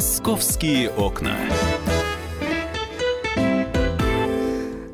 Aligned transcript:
Московские 0.00 0.88
окна. 0.88 1.36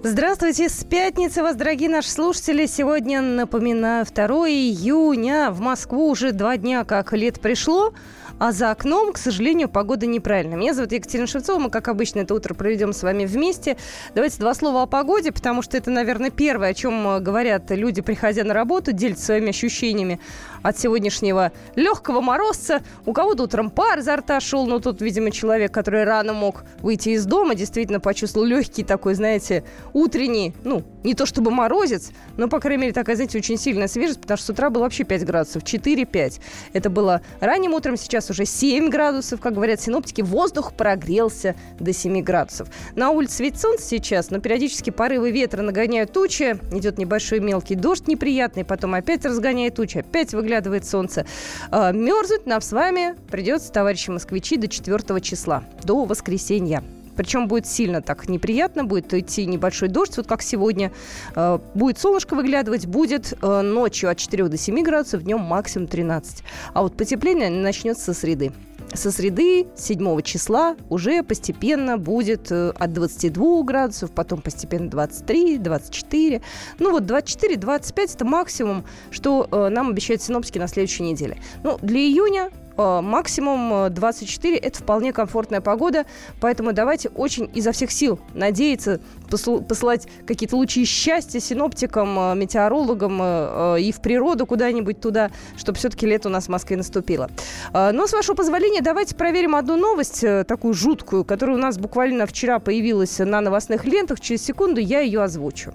Здравствуйте, 0.02 0.68
с 0.68 0.82
пятницы 0.82 1.44
вас, 1.44 1.54
дорогие 1.54 1.88
наши 1.88 2.10
слушатели. 2.10 2.66
Сегодня, 2.66 3.20
напоминаю, 3.20 4.04
2 4.04 4.26
июня. 4.48 5.52
В 5.52 5.60
Москву 5.60 6.10
уже 6.10 6.32
два 6.32 6.56
дня 6.56 6.84
как 6.84 7.12
лет 7.12 7.38
пришло. 7.38 7.94
А 8.38 8.52
за 8.52 8.70
окном, 8.70 9.14
к 9.14 9.18
сожалению, 9.18 9.66
погода 9.66 10.04
неправильная. 10.04 10.58
Меня 10.58 10.74
зовут 10.74 10.92
Екатерина 10.92 11.26
Шевцова. 11.26 11.58
Мы, 11.58 11.70
как 11.70 11.88
обычно, 11.88 12.20
это 12.20 12.34
утро 12.34 12.52
проведем 12.52 12.92
с 12.92 13.02
вами 13.02 13.24
вместе. 13.24 13.78
Давайте 14.14 14.38
два 14.40 14.52
слова 14.52 14.82
о 14.82 14.86
погоде, 14.86 15.32
потому 15.32 15.62
что 15.62 15.78
это, 15.78 15.90
наверное, 15.90 16.28
первое, 16.28 16.68
о 16.68 16.74
чем 16.74 17.22
говорят 17.24 17.70
люди, 17.70 18.02
приходя 18.02 18.44
на 18.44 18.52
работу, 18.52 18.92
делятся 18.92 19.24
своими 19.24 19.48
ощущениями 19.48 20.20
от 20.62 20.78
сегодняшнего 20.78 21.52
легкого 21.76 22.20
морозца. 22.20 22.82
У 23.06 23.14
кого-то 23.14 23.44
утром 23.44 23.70
пар 23.70 24.00
изо 24.00 24.16
рта 24.16 24.38
шел, 24.40 24.66
но 24.66 24.80
тут, 24.80 25.00
видимо, 25.00 25.30
человек, 25.30 25.72
который 25.72 26.04
рано 26.04 26.34
мог 26.34 26.64
выйти 26.80 27.10
из 27.10 27.24
дома, 27.24 27.54
действительно 27.54 28.00
почувствовал 28.00 28.46
легкий 28.46 28.84
такой, 28.84 29.14
знаете, 29.14 29.64
утренний, 29.94 30.54
ну, 30.62 30.82
не 31.04 31.14
то 31.14 31.24
чтобы 31.24 31.50
морозец, 31.50 32.10
но, 32.36 32.48
по 32.48 32.60
крайней 32.60 32.82
мере, 32.82 32.92
такая, 32.92 33.16
знаете, 33.16 33.38
очень 33.38 33.56
сильная 33.56 33.88
свежесть, 33.88 34.20
потому 34.20 34.36
что 34.36 34.48
с 34.48 34.50
утра 34.50 34.68
было 34.68 34.82
вообще 34.82 35.04
5 35.04 35.24
градусов, 35.24 35.62
4-5. 35.62 36.40
Это 36.74 36.90
было 36.90 37.22
ранним 37.40 37.72
утром, 37.72 37.96
сейчас 37.96 38.25
уже 38.30 38.44
7 38.44 38.88
градусов, 38.88 39.40
как 39.40 39.54
говорят 39.54 39.80
синоптики, 39.80 40.22
воздух 40.22 40.72
прогрелся 40.72 41.54
до 41.78 41.92
7 41.92 42.22
градусов. 42.22 42.68
На 42.94 43.10
улице 43.10 43.42
ведь 43.42 43.60
солнце 43.60 43.84
сейчас, 43.84 44.30
но 44.30 44.40
периодически 44.40 44.90
порывы 44.90 45.30
ветра 45.30 45.62
нагоняют 45.62 46.12
тучи, 46.12 46.58
идет 46.72 46.98
небольшой 46.98 47.40
мелкий 47.40 47.74
дождь 47.74 48.08
неприятный, 48.08 48.64
потом 48.64 48.94
опять 48.94 49.24
разгоняет 49.24 49.74
тучи, 49.74 49.98
опять 49.98 50.32
выглядывает 50.32 50.86
солнце. 50.86 51.26
Э, 51.70 51.92
мерзнуть 51.92 52.46
нам 52.46 52.60
с 52.60 52.72
вами 52.72 53.14
придется, 53.30 53.72
товарищи 53.72 54.10
москвичи, 54.10 54.56
до 54.56 54.68
4 54.68 55.20
числа, 55.20 55.64
до 55.82 56.04
воскресенья. 56.04 56.82
Причем 57.16 57.48
будет 57.48 57.66
сильно 57.66 58.02
так 58.02 58.28
неприятно, 58.28 58.84
будет 58.84 59.12
идти 59.14 59.46
небольшой 59.46 59.88
дождь, 59.88 60.16
вот 60.16 60.26
как 60.26 60.42
сегодня. 60.42 60.92
Э, 61.34 61.58
будет 61.74 61.98
солнышко 61.98 62.34
выглядывать, 62.34 62.86
будет 62.86 63.34
э, 63.40 63.60
ночью 63.62 64.10
от 64.10 64.18
4 64.18 64.48
до 64.48 64.56
7 64.56 64.82
градусов, 64.82 65.22
днем 65.22 65.40
максимум 65.40 65.88
13. 65.88 66.42
А 66.74 66.82
вот 66.82 66.96
потепление 66.96 67.50
начнется 67.50 68.04
со 68.04 68.14
среды 68.14 68.52
со 68.94 69.10
среды 69.10 69.66
7 69.76 70.22
числа 70.22 70.76
уже 70.88 71.22
постепенно 71.24 71.98
будет 71.98 72.52
э, 72.52 72.70
от 72.70 72.92
22 72.92 73.62
градусов, 73.64 74.12
потом 74.12 74.40
постепенно 74.40 74.88
23, 74.88 75.58
24. 75.58 76.40
Ну 76.78 76.92
вот 76.92 77.02
24-25 77.02 78.14
это 78.14 78.24
максимум, 78.24 78.84
что 79.10 79.48
нам 79.50 79.90
обещают 79.90 80.22
синоптики 80.22 80.58
на 80.58 80.68
следующей 80.68 81.02
неделе. 81.02 81.36
Ну, 81.64 81.78
для 81.82 81.98
июня 81.98 82.50
максимум 82.76 83.92
24– 83.92 84.56
это 84.58 84.78
вполне 84.78 85.12
комфортная 85.12 85.60
погода, 85.60 86.04
поэтому 86.40 86.72
давайте 86.72 87.08
очень 87.10 87.50
изо 87.54 87.72
всех 87.72 87.90
сил 87.90 88.18
надеяться, 88.34 89.00
посылать 89.30 90.08
какие-то 90.26 90.56
лучи 90.56 90.84
счастья 90.84 91.40
синоптикам, 91.40 92.18
э, 92.18 92.34
метеорологам 92.34 93.18
э, 93.20 93.80
и 93.80 93.92
в 93.92 94.00
природу 94.00 94.46
куда-нибудь 94.46 95.00
туда, 95.00 95.30
чтобы 95.56 95.78
все-таки 95.78 96.06
лето 96.06 96.28
у 96.28 96.32
нас 96.32 96.46
в 96.46 96.48
Москве 96.48 96.76
наступило. 96.76 97.30
Но, 97.72 98.06
с 98.06 98.12
вашего 98.12 98.34
позволения, 98.34 98.80
давайте 98.80 99.14
проверим 99.14 99.54
одну 99.54 99.76
новость, 99.76 100.24
такую 100.46 100.74
жуткую, 100.74 101.24
которая 101.24 101.56
у 101.56 101.58
нас 101.58 101.78
буквально 101.78 102.26
вчера 102.26 102.58
появилась 102.58 103.18
на 103.18 103.40
новостных 103.40 103.84
лентах. 103.84 104.20
Через 104.20 104.44
секунду 104.44 104.80
я 104.80 105.00
ее 105.00 105.22
озвучу. 105.22 105.72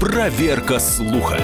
Проверка 0.00 0.78
слуха. 0.78 1.38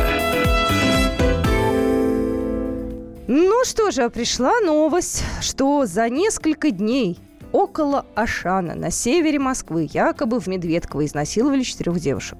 Ну 3.31 3.63
что 3.67 3.91
же, 3.91 4.09
пришла 4.09 4.59
новость, 4.61 5.23
что 5.43 5.85
за 5.85 6.09
несколько 6.09 6.71
дней 6.71 7.19
около 7.53 8.07
Ашана 8.15 8.75
на 8.75 8.91
севере 8.91 9.39
Москвы 9.39 9.87
якобы 9.93 10.41
в 10.41 10.47
Медведково 10.47 11.05
изнасиловали 11.05 11.63
четырех 11.63 12.01
девушек. 12.01 12.39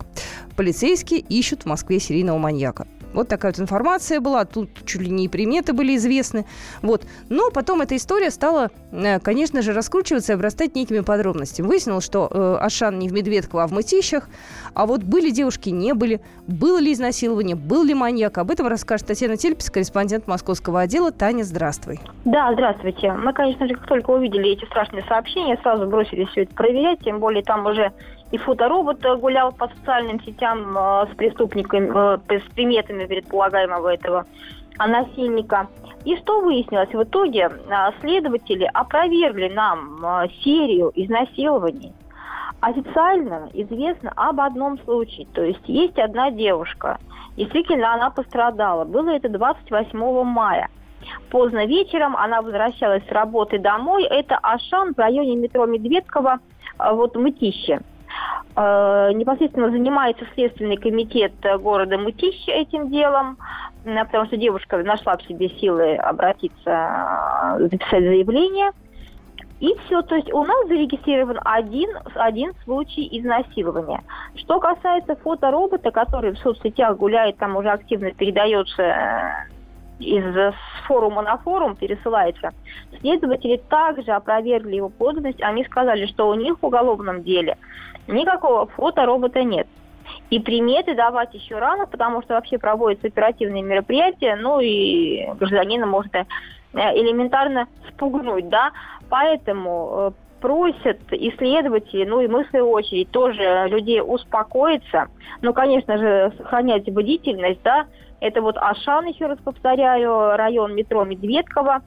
Полицейские 0.57 1.21
ищут 1.21 1.65
в 1.65 1.67
Москве 1.67 2.01
серийного 2.01 2.39
маньяка. 2.39 2.87
Вот 3.15 3.29
такая 3.29 3.53
вот 3.53 3.61
информация 3.61 4.21
была. 4.21 4.45
Тут 4.45 4.71
чуть 4.85 5.01
ли 5.01 5.11
не 5.11 5.25
и 5.27 5.29
приметы 5.29 5.73
были 5.73 5.97
известны. 5.97 6.45
Вот. 6.83 7.03
Но 7.29 7.51
потом 7.51 7.81
эта 7.81 7.97
история 7.97 8.31
стала, 8.31 8.71
э, 8.93 9.19
конечно 9.21 9.63
же, 9.63 9.73
раскручиваться 9.73 10.33
и 10.33 10.35
обрастать 10.35 10.75
некими 10.75 11.01
подробностями. 11.01 11.67
Выяснилось, 11.67 12.05
что 12.05 12.29
э, 12.31 12.59
Ашан 12.61 12.99
не 12.99 13.09
в 13.09 13.13
Медведково, 13.13 13.65
а 13.65 13.67
в 13.67 13.73
Мытищах. 13.73 14.29
А 14.75 14.87
вот 14.87 15.03
были 15.03 15.31
девушки, 15.31 15.71
не 15.71 15.95
были. 15.95 16.21
Было 16.47 16.79
ли 16.79 16.93
изнасилование, 16.93 17.57
был 17.57 17.85
ли 17.85 17.95
маньяк. 17.95 18.39
Об 18.39 18.51
этом 18.51 18.67
расскажет 18.67 19.07
Татьяна 19.07 19.37
Тельпис, 19.37 19.71
корреспондент 19.71 20.27
московского 20.27 20.81
отдела. 20.81 21.13
Таня, 21.13 21.43
здравствуй. 21.43 22.01
Да, 22.25 22.53
здравствуйте. 22.53 23.13
Мы, 23.13 23.33
конечно 23.33 23.67
же, 23.67 23.75
как 23.75 23.87
только 23.87 24.11
увидели 24.11 24.51
эти 24.51 24.65
страшные 24.67 25.05
сообщения, 25.05 25.59
сразу 25.63 25.87
бросились 25.87 26.29
все 26.29 26.43
это 26.43 26.55
проверять. 26.55 27.01
Тем 27.01 27.21
более 27.21 27.43
там 27.43 27.67
уже 27.67 27.93
и 28.31 28.37
фоторобот 28.37 29.01
гулял 29.21 29.53
по 29.53 29.69
социальным 29.69 30.21
сетям 30.23 30.77
э, 30.77 31.07
с 31.11 31.17
преступниками, 31.17 31.91
э, 31.95 32.41
с 32.41 32.55
приметами 32.55 33.07
предполагаемого 33.07 33.95
этого 33.95 34.27
насильника. 34.79 35.69
И 36.05 36.17
что 36.17 36.41
выяснилось? 36.41 36.93
В 36.93 37.03
итоге 37.03 37.51
э, 37.51 37.91
следователи 38.01 38.69
опровергли 38.73 39.49
нам 39.49 40.29
серию 40.43 40.93
изнасилований. 40.95 41.93
Официально 42.61 43.49
известно 43.55 44.13
об 44.17 44.41
одном 44.41 44.79
случае. 44.81 45.27
То 45.33 45.43
есть 45.43 45.67
есть 45.67 45.99
одна 45.99 46.31
девушка. 46.31 46.99
Действительно, 47.37 47.95
она 47.95 48.11
пострадала. 48.11 48.85
Было 48.85 49.11
это 49.11 49.29
28 49.29 50.25
мая. 50.25 50.69
Поздно 51.31 51.67
вечером 51.67 52.17
она 52.17 52.43
возвращалась 52.43 53.07
с 53.07 53.13
работы 53.13 53.59
домой. 53.59 54.05
Это 54.05 54.37
Ашан 54.43 54.93
в 54.93 54.99
районе 54.99 55.37
метро 55.37 55.65
Медведково, 55.67 56.41
вот 56.79 57.15
Мытище. 57.15 57.81
Э, 58.61 59.13
непосредственно 59.13 59.71
занимается 59.71 60.25
Следственный 60.35 60.77
комитет 60.77 61.33
города 61.61 61.97
Мытищ 61.97 62.49
этим 62.49 62.91
делом, 62.91 63.39
потому 63.85 64.27
что 64.27 64.37
девушка 64.37 64.79
нашла 64.79 65.17
в 65.17 65.23
себе 65.23 65.49
силы 65.49 65.95
обратиться, 65.95 66.59
э, 66.67 67.59
записать 67.61 68.03
заявление. 68.03 68.73
И 69.61 69.77
все, 69.85 70.03
то 70.03 70.17
есть 70.17 70.33
у 70.33 70.43
нас 70.43 70.67
зарегистрирован 70.67 71.39
один, 71.45 71.89
один 72.17 72.53
случай 72.65 73.09
изнасилования. 73.13 74.03
Что 74.35 74.59
касается 74.59 75.15
фоторобота, 75.15 75.93
который 75.93 76.33
в 76.33 76.39
соцсетях 76.39 76.97
гуляет, 76.97 77.37
там 77.37 77.55
уже 77.55 77.69
активно 77.69 78.11
передается 78.11 78.83
э, 78.83 79.31
из 80.01 80.55
форума 80.89 81.23
на 81.23 81.37
форум 81.39 81.77
пересылается. 81.77 82.51
Следователи 83.01 83.61
также 83.69 84.11
опровергли 84.11 84.75
его 84.77 84.89
подлинность. 84.89 85.43
Они 85.43 85.65
сказали, 85.65 86.07
что 86.07 86.29
у 86.29 86.35
них 86.35 86.59
в 86.61 86.67
уголовном 86.67 87.23
деле 87.23 87.57
никакого 88.09 88.67
фоторобота 88.67 89.43
нет. 89.45 89.67
И 90.31 90.41
приметы 90.41 90.95
давать 90.95 91.35
еще 91.35 91.59
рано, 91.59 91.87
потому 91.87 92.23
что 92.23 92.35
вообще 92.35 92.59
проводятся 92.59 93.09
оперативные 93.09 93.63
мероприятия, 93.63 94.37
ну 94.37 94.61
и 94.61 95.27
гражданина 95.39 95.87
можно 95.87 96.27
э, 96.73 96.79
элементарно 96.99 97.67
спугнуть, 97.89 98.49
да. 98.49 98.73
Поэтому 99.09 100.13
э, 100.15 100.41
просят 100.41 101.01
исследователи, 101.11 102.05
ну 102.05 102.21
и 102.21 102.29
мы 102.29 102.45
в 102.45 102.49
свою 102.49 102.71
очередь 102.71 103.11
тоже 103.11 103.67
людей 103.69 104.01
успокоиться, 104.01 105.09
ну, 105.43 105.53
конечно 105.53 105.99
же, 105.99 106.33
сохранять 106.37 106.91
бдительность, 106.91 107.63
да, 107.63 107.87
это 108.21 108.43
вот 108.43 108.57
Ашан, 108.57 109.07
еще 109.07 109.27
раз 109.27 109.39
повторяю, 109.39 110.37
район 110.37 110.75
метро 110.75 111.05
Медведково, 111.05 111.83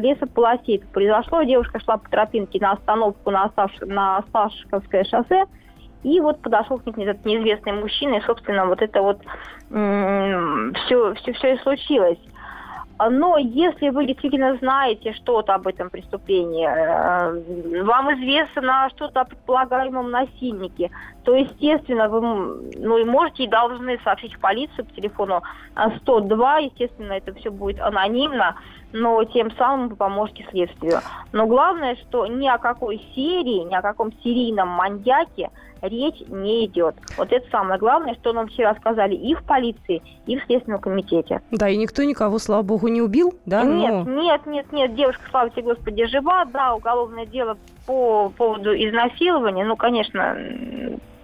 лесополосе 0.00 0.76
это 0.76 0.86
произошло. 0.88 1.42
Девушка 1.42 1.80
шла 1.80 1.96
по 1.96 2.08
тропинке 2.08 2.58
на 2.60 2.72
остановку 2.72 3.30
на, 3.30 3.50
Саш, 3.56 3.72
на 3.80 4.22
Сашковское 4.32 5.04
шоссе, 5.04 5.44
и 6.02 6.20
вот 6.20 6.40
подошел 6.40 6.78
к 6.78 6.86
ней 6.96 7.06
этот 7.06 7.24
неизвестный 7.24 7.72
мужчина, 7.72 8.16
и, 8.16 8.22
собственно, 8.22 8.66
вот 8.66 8.82
это 8.82 9.02
вот 9.02 9.20
все, 9.68 11.14
все, 11.14 11.32
все 11.32 11.54
и 11.54 11.58
случилось. 11.58 12.18
Но 12.98 13.36
если 13.38 13.88
вы 13.88 14.06
действительно 14.06 14.56
знаете 14.58 15.12
что-то 15.14 15.54
об 15.54 15.66
этом 15.66 15.90
преступлении, 15.90 16.64
э, 16.64 17.82
вам 17.82 18.14
известно 18.14 18.88
что-то 18.94 19.22
о 19.22 19.24
предполагаемом 19.24 20.10
насильнике, 20.12 20.90
то, 21.24 21.34
естественно, 21.34 22.08
вы 22.08 22.20
ну, 22.76 22.98
и 22.98 23.04
можете 23.04 23.44
и 23.44 23.48
должны 23.48 23.98
сообщить 24.04 24.34
в 24.34 24.40
полицию 24.40 24.84
по 24.84 24.92
телефону 24.94 25.42
102. 26.02 26.58
Естественно, 26.58 27.12
это 27.12 27.32
все 27.34 27.50
будет 27.50 27.80
анонимно, 27.80 28.56
но 28.92 29.24
тем 29.24 29.50
самым 29.52 29.88
вы 29.88 29.96
поможете 29.96 30.46
следствию. 30.50 31.00
Но 31.32 31.46
главное, 31.46 31.96
что 31.96 32.26
ни 32.26 32.46
о 32.46 32.58
какой 32.58 32.98
серии, 33.14 33.64
ни 33.64 33.74
о 33.74 33.82
каком 33.82 34.12
серийном 34.22 34.68
маньяке 34.68 35.50
речь 35.82 36.20
не 36.28 36.66
идет. 36.66 36.94
Вот 37.16 37.32
это 37.32 37.48
самое 37.50 37.78
главное, 37.78 38.14
что 38.14 38.32
нам 38.32 38.46
вчера 38.46 38.74
сказали 38.76 39.14
и 39.14 39.34
в 39.34 39.42
полиции, 39.44 40.02
и 40.26 40.38
в 40.38 40.44
Следственном 40.44 40.80
комитете. 40.80 41.40
Да, 41.50 41.68
и 41.68 41.76
никто 41.76 42.02
никого, 42.04 42.38
слава 42.38 42.62
богу, 42.62 42.88
не 42.88 43.02
убил, 43.02 43.34
да? 43.46 43.62
Нет, 43.62 44.06
но... 44.06 44.22
нет, 44.22 44.46
нет, 44.46 44.72
нет, 44.72 44.94
девушка, 44.94 45.22
слава 45.30 45.50
тебе, 45.50 45.74
Господи, 45.74 46.06
жива, 46.06 46.44
да, 46.46 46.74
уголовное 46.74 47.26
дело 47.26 47.58
по 47.86 48.30
поводу 48.30 48.74
изнасилования, 48.74 49.64
ну, 49.64 49.76
конечно, 49.76 50.36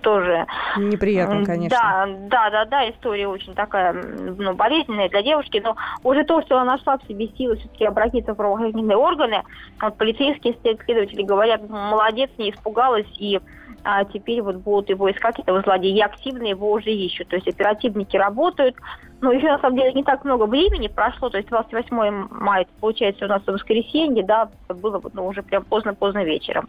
тоже... 0.01 0.47
Неприятно, 0.77 1.45
конечно. 1.45 1.79
Да, 1.79 2.07
да, 2.29 2.51
да, 2.51 2.65
да, 2.65 2.91
история 2.91 3.29
очень 3.29 3.55
такая, 3.55 3.93
ну, 3.93 4.55
болезненная 4.55 5.09
для 5.09 5.23
девушки, 5.23 5.61
но 5.63 5.77
уже 6.03 6.25
то, 6.25 6.43
что 6.43 6.59
она 6.59 6.77
нашла 6.77 6.99
в 6.99 7.07
себе 7.07 7.29
силы 7.37 7.57
все-таки 7.57 7.85
обратиться 7.85 8.33
в 8.33 8.37
правоохранительные 8.37 8.97
органы, 8.97 9.43
вот 9.81 9.97
полицейские 9.97 10.57
следователи 10.63 11.23
говорят, 11.23 11.69
молодец, 11.69 12.31
не 12.39 12.51
испугалась 12.51 13.07
и 13.19 13.41
а 13.83 14.05
теперь 14.05 14.43
вот 14.43 14.57
будут 14.57 14.91
его 14.91 15.11
искать, 15.11 15.39
этого 15.39 15.63
злодея, 15.63 15.97
и 15.97 16.01
активно 16.01 16.45
его 16.47 16.71
уже 16.73 16.91
ищут. 16.91 17.29
То 17.29 17.37
есть 17.37 17.49
оперативники 17.49 18.17
работают, 18.17 18.77
но 19.21 19.33
еще 19.33 19.49
на 19.49 19.59
самом 19.59 19.79
деле 19.79 19.93
не 19.93 20.05
так 20.05 20.25
много 20.25 20.45
времени 20.45 20.89
прошло, 20.89 21.31
то 21.31 21.39
есть 21.39 21.49
28 21.49 22.29
мая, 22.31 22.67
получается, 22.81 23.25
у 23.25 23.29
нас 23.29 23.43
воскресенье, 23.47 24.25
да, 24.25 24.51
было 24.69 25.01
ну, 25.13 25.27
уже 25.27 25.43
прям 25.43 25.65
поздно-поздно 25.65 26.25
вечером. 26.25 26.69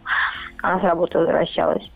Она 0.62 0.80
с 0.80 0.82
работы 0.82 1.18
возвращалась. 1.18 1.88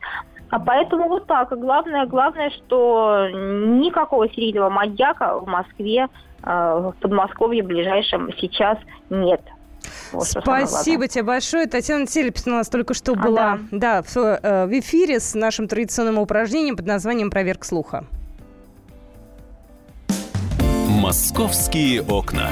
А 0.50 0.58
поэтому 0.60 1.08
вот 1.08 1.26
так. 1.26 1.58
главное, 1.58 2.06
главное, 2.06 2.50
что 2.50 3.28
никакого 3.32 4.28
серийного 4.28 4.70
маньяка 4.70 5.38
в 5.38 5.46
Москве, 5.46 6.08
э, 6.42 6.46
в 6.46 6.94
Подмосковье 7.00 7.62
ближайшем 7.62 8.30
сейчас 8.38 8.78
нет. 9.10 9.40
Вот 10.12 10.24
Спасибо 10.24 11.08
тебе 11.08 11.24
большое. 11.24 11.66
Татьяна 11.66 12.06
Телепина 12.06 12.56
у 12.56 12.58
нас 12.58 12.68
только 12.68 12.94
что 12.94 13.12
а, 13.12 13.14
была 13.16 13.58
да. 13.70 14.02
Да, 14.02 14.02
в, 14.02 14.16
э, 14.16 14.66
в 14.66 14.80
эфире 14.80 15.20
с 15.20 15.34
нашим 15.34 15.68
традиционным 15.68 16.18
упражнением 16.18 16.76
под 16.76 16.86
названием 16.86 17.30
«Проверка 17.30 17.66
слуха». 17.66 18.04
«Московские 20.88 22.02
окна». 22.02 22.50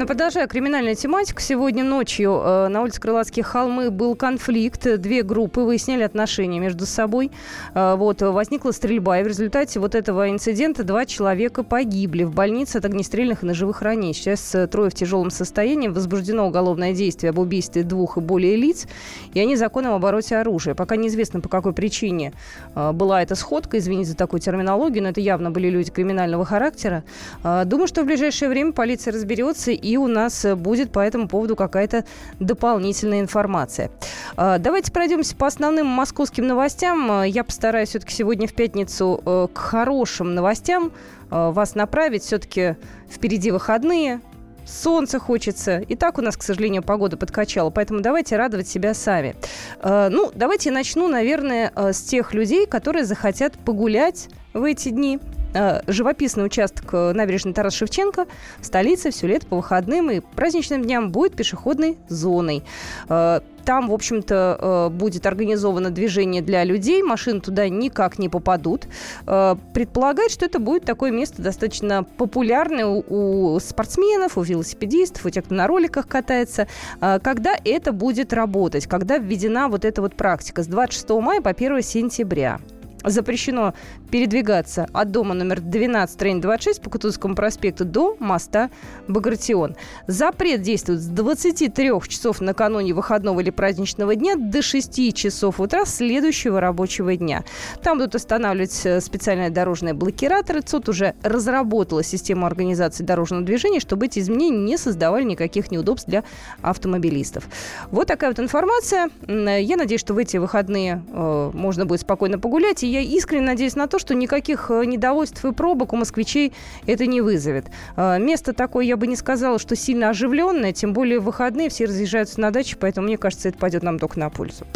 Но 0.00 0.06
продолжая 0.06 0.46
криминальную 0.46 0.96
тематику, 0.96 1.42
сегодня 1.42 1.84
ночью 1.84 2.40
э, 2.42 2.68
на 2.68 2.80
улице 2.80 2.98
Крылатских 3.02 3.46
холмы 3.46 3.90
был 3.90 4.14
конфликт. 4.14 4.98
Две 4.98 5.22
группы 5.22 5.60
выясняли 5.60 6.02
отношения 6.04 6.58
между 6.58 6.86
собой. 6.86 7.30
Э, 7.74 7.96
вот, 7.96 8.22
возникла 8.22 8.70
стрельба, 8.70 9.18
и 9.18 9.22
в 9.22 9.26
результате 9.26 9.78
вот 9.78 9.94
этого 9.94 10.30
инцидента 10.30 10.84
два 10.84 11.04
человека 11.04 11.62
погибли 11.64 12.24
в 12.24 12.32
больнице 12.32 12.78
от 12.78 12.86
огнестрельных 12.86 13.42
и 13.42 13.46
ножевых 13.46 13.82
ранений. 13.82 14.14
Сейчас 14.14 14.54
э, 14.54 14.66
трое 14.68 14.88
в 14.88 14.94
тяжелом 14.94 15.30
состоянии. 15.30 15.88
Возбуждено 15.88 16.46
уголовное 16.46 16.94
действие 16.94 17.28
об 17.28 17.38
убийстве 17.38 17.82
двух 17.82 18.16
и 18.16 18.20
более 18.22 18.56
лиц, 18.56 18.86
и 19.34 19.38
они 19.38 19.54
законом 19.54 19.92
об 19.92 19.96
обороте 19.96 20.38
оружия. 20.38 20.74
Пока 20.74 20.96
неизвестно, 20.96 21.42
по 21.42 21.50
какой 21.50 21.74
причине 21.74 22.32
была 22.74 23.20
эта 23.22 23.34
сходка, 23.34 23.76
извините 23.76 24.12
за 24.12 24.16
такую 24.16 24.40
терминологию, 24.40 25.02
но 25.02 25.10
это 25.10 25.20
явно 25.20 25.50
были 25.50 25.68
люди 25.68 25.90
криминального 25.90 26.46
характера. 26.46 27.04
Думаю, 27.42 27.86
что 27.86 28.02
в 28.02 28.06
ближайшее 28.06 28.48
время 28.48 28.72
полиция 28.72 29.12
разберется 29.12 29.72
и 29.72 29.89
и 29.90 29.96
у 29.96 30.06
нас 30.06 30.44
э, 30.44 30.54
будет 30.54 30.92
по 30.92 31.00
этому 31.00 31.26
поводу 31.26 31.56
какая-то 31.56 32.04
дополнительная 32.38 33.20
информация. 33.20 33.90
А, 34.36 34.58
давайте 34.58 34.92
пройдемся 34.92 35.34
по 35.34 35.48
основным 35.48 35.86
московским 35.86 36.46
новостям. 36.46 37.10
А, 37.10 37.24
я 37.24 37.42
постараюсь 37.42 37.88
все-таки 37.88 38.14
сегодня 38.14 38.46
в 38.46 38.54
пятницу 38.54 39.20
э, 39.24 39.48
к 39.52 39.58
хорошим 39.58 40.34
новостям 40.34 40.92
э, 41.30 41.50
вас 41.50 41.74
направить. 41.74 42.22
Все-таки 42.22 42.76
впереди 43.10 43.50
выходные, 43.50 44.20
солнце 44.64 45.18
хочется. 45.18 45.80
И 45.80 45.96
так 45.96 46.18
у 46.18 46.22
нас, 46.22 46.36
к 46.36 46.44
сожалению, 46.44 46.84
погода 46.84 47.16
подкачала, 47.16 47.70
поэтому 47.70 48.00
давайте 48.00 48.36
радовать 48.36 48.68
себя 48.68 48.94
сами. 48.94 49.34
Ну, 49.82 50.30
давайте 50.34 50.70
начну, 50.70 51.08
наверное, 51.08 51.72
с 51.74 52.02
тех 52.02 52.34
людей, 52.34 52.66
которые 52.66 53.04
захотят 53.04 53.58
погулять 53.58 54.28
в 54.52 54.62
эти 54.62 54.90
дни. 54.90 55.18
Э, 55.52 55.80
живописный 55.88 56.44
участок 56.44 56.90
э, 56.92 57.12
набережной 57.12 57.52
Тарас 57.52 57.74
Шевченко 57.74 58.26
в 58.60 58.64
столице 58.66 59.10
все 59.10 59.26
лето 59.26 59.46
по 59.46 59.56
выходным 59.56 60.10
и 60.10 60.20
праздничным 60.20 60.82
дням 60.82 61.10
будет 61.10 61.34
пешеходной 61.34 61.98
зоной. 62.08 62.62
Э, 63.08 63.40
там, 63.64 63.88
в 63.88 63.92
общем-то, 63.92 64.90
будет 64.90 65.26
организовано 65.26 65.90
движение 65.90 66.40
для 66.40 66.64
людей, 66.64 67.02
машины 67.02 67.40
туда 67.40 67.68
никак 67.68 68.18
не 68.18 68.30
попадут. 68.30 68.86
Предполагает, 69.26 70.32
что 70.32 70.46
это 70.46 70.58
будет 70.58 70.86
такое 70.86 71.12
место 71.12 71.42
достаточно 71.42 72.02
популярное 72.02 72.86
у 72.86 73.60
спортсменов, 73.60 74.38
у 74.38 74.42
велосипедистов, 74.42 75.26
у 75.26 75.30
тех, 75.30 75.44
кто 75.44 75.54
на 75.54 75.66
роликах 75.66 76.08
катается. 76.08 76.68
Когда 77.00 77.54
это 77.64 77.92
будет 77.92 78.32
работать? 78.32 78.86
Когда 78.86 79.18
введена 79.18 79.68
вот 79.68 79.84
эта 79.84 80.00
вот 80.00 80.16
практика? 80.16 80.62
С 80.62 80.66
26 80.66 81.10
мая 81.10 81.42
по 81.42 81.50
1 81.50 81.82
сентября 81.82 82.60
запрещено 83.04 83.74
передвигаться 84.10 84.86
от 84.92 85.10
дома 85.10 85.34
номер 85.34 85.60
12, 85.60 86.18
трейн 86.18 86.40
26 86.40 86.82
по 86.82 86.90
Кутузовскому 86.90 87.34
проспекту 87.34 87.84
до 87.84 88.16
моста 88.18 88.70
Багратион. 89.08 89.76
Запрет 90.06 90.62
действует 90.62 91.00
с 91.00 91.06
23 91.06 91.90
часов 92.08 92.40
накануне 92.40 92.92
выходного 92.92 93.40
или 93.40 93.50
праздничного 93.50 94.16
дня 94.16 94.34
до 94.36 94.62
6 94.62 95.14
часов 95.14 95.60
утра 95.60 95.84
следующего 95.84 96.60
рабочего 96.60 97.14
дня. 97.16 97.44
Там 97.82 97.98
будут 97.98 98.14
останавливать 98.14 98.84
э, 98.84 99.00
специальные 99.00 99.50
дорожные 99.50 99.94
блокираторы. 99.94 100.62
ЦУД 100.62 100.88
уже 100.88 101.14
разработала 101.22 102.02
систему 102.02 102.46
организации 102.46 103.04
дорожного 103.04 103.42
движения, 103.42 103.80
чтобы 103.80 104.06
эти 104.06 104.18
изменения 104.18 104.58
не 104.58 104.76
создавали 104.76 105.24
никаких 105.24 105.70
неудобств 105.70 106.08
для 106.08 106.24
автомобилистов. 106.62 107.44
Вот 107.90 108.08
такая 108.08 108.30
вот 108.30 108.40
информация. 108.40 109.10
Я 109.28 109.76
надеюсь, 109.76 110.00
что 110.00 110.14
в 110.14 110.18
эти 110.18 110.36
выходные 110.38 111.02
э, 111.12 111.50
можно 111.54 111.86
будет 111.86 112.00
спокойно 112.00 112.38
погулять. 112.38 112.82
И 112.82 112.88
я 112.88 113.00
искренне 113.00 113.46
надеюсь 113.46 113.76
на 113.76 113.86
то, 113.86 113.99
что 114.00 114.14
никаких 114.14 114.70
э, 114.70 114.84
недовольств 114.84 115.44
и 115.44 115.52
пробок 115.52 115.92
у 115.92 115.96
москвичей 115.96 116.52
это 116.86 117.06
не 117.06 117.20
вызовет. 117.20 117.66
Э, 117.96 118.18
место 118.18 118.52
такое, 118.52 118.84
я 118.84 118.96
бы 118.96 119.06
не 119.06 119.16
сказала, 119.16 119.58
что 119.58 119.76
сильно 119.76 120.10
оживленное, 120.10 120.72
тем 120.72 120.92
более 120.92 121.20
в 121.20 121.24
выходные 121.24 121.68
все 121.68 121.84
разъезжаются 121.84 122.40
на 122.40 122.50
даче, 122.50 122.76
поэтому 122.80 123.06
мне 123.06 123.18
кажется, 123.18 123.48
это 123.48 123.58
пойдет 123.58 123.82
нам 123.82 123.98
только 123.98 124.18
на 124.18 124.30
пользу. 124.30 124.66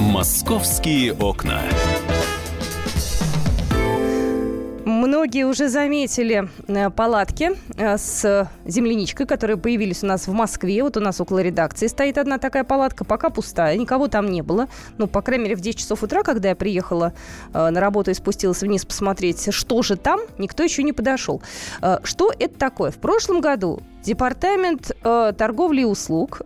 «Московские 0.00 1.12
окна». 1.12 1.60
Многие 4.86 5.46
уже 5.46 5.68
заметили 5.68 6.48
э, 6.68 6.90
палатки 6.90 7.50
э, 7.76 7.98
с 7.98 8.48
земляничкой, 8.64 9.26
которые 9.26 9.56
появились 9.56 10.04
у 10.04 10.06
нас 10.06 10.28
в 10.28 10.32
Москве. 10.32 10.80
Вот 10.84 10.96
у 10.96 11.00
нас 11.00 11.20
около 11.20 11.40
редакции 11.40 11.88
стоит 11.88 12.18
одна 12.18 12.38
такая 12.38 12.62
палатка, 12.62 13.04
пока 13.04 13.30
пустая, 13.30 13.76
никого 13.76 14.06
там 14.06 14.30
не 14.30 14.42
было. 14.42 14.68
Ну, 14.96 15.08
по 15.08 15.22
крайней 15.22 15.42
мере, 15.42 15.56
в 15.56 15.60
10 15.60 15.80
часов 15.80 16.04
утра, 16.04 16.22
когда 16.22 16.50
я 16.50 16.54
приехала 16.54 17.14
э, 17.52 17.70
на 17.70 17.80
работу 17.80 18.12
и 18.12 18.14
спустилась 18.14 18.62
вниз 18.62 18.84
посмотреть, 18.84 19.52
что 19.52 19.82
же 19.82 19.96
там, 19.96 20.20
никто 20.38 20.62
еще 20.62 20.84
не 20.84 20.92
подошел. 20.92 21.42
Что 22.04 22.32
это 22.38 22.56
такое? 22.56 22.92
В 22.92 22.98
прошлом 22.98 23.40
году 23.40 23.80
Департамент 24.04 24.92
торговли 25.02 25.80
и 25.80 25.84
услуг 25.84 26.42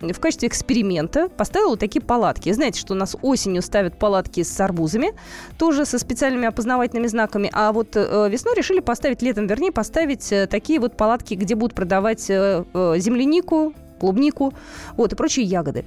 в 0.00 0.20
качестве 0.20 0.48
эксперимента 0.48 1.28
поставила 1.28 1.70
вот 1.70 1.80
такие 1.80 2.00
палатки. 2.00 2.52
Знаете, 2.52 2.80
что 2.80 2.94
у 2.94 2.96
нас 2.96 3.16
осенью 3.22 3.62
ставят 3.62 3.98
палатки 3.98 4.42
с 4.42 4.60
арбузами, 4.60 5.12
тоже 5.58 5.84
со 5.84 5.98
специальными 5.98 6.46
опознавательными 6.46 7.06
знаками, 7.06 7.50
а 7.52 7.72
вот 7.72 7.96
э, 7.96 8.28
весной 8.30 8.54
решили 8.54 8.80
поставить, 8.80 9.22
летом 9.22 9.46
вернее, 9.46 9.72
поставить 9.72 10.30
э, 10.32 10.46
такие 10.46 10.80
вот 10.80 10.96
палатки, 10.96 11.34
где 11.34 11.54
будут 11.54 11.74
продавать 11.74 12.26
э, 12.28 12.64
землянику, 12.98 13.74
клубнику, 13.98 14.54
вот, 14.96 15.12
и 15.12 15.16
прочие 15.16 15.44
ягоды. 15.44 15.84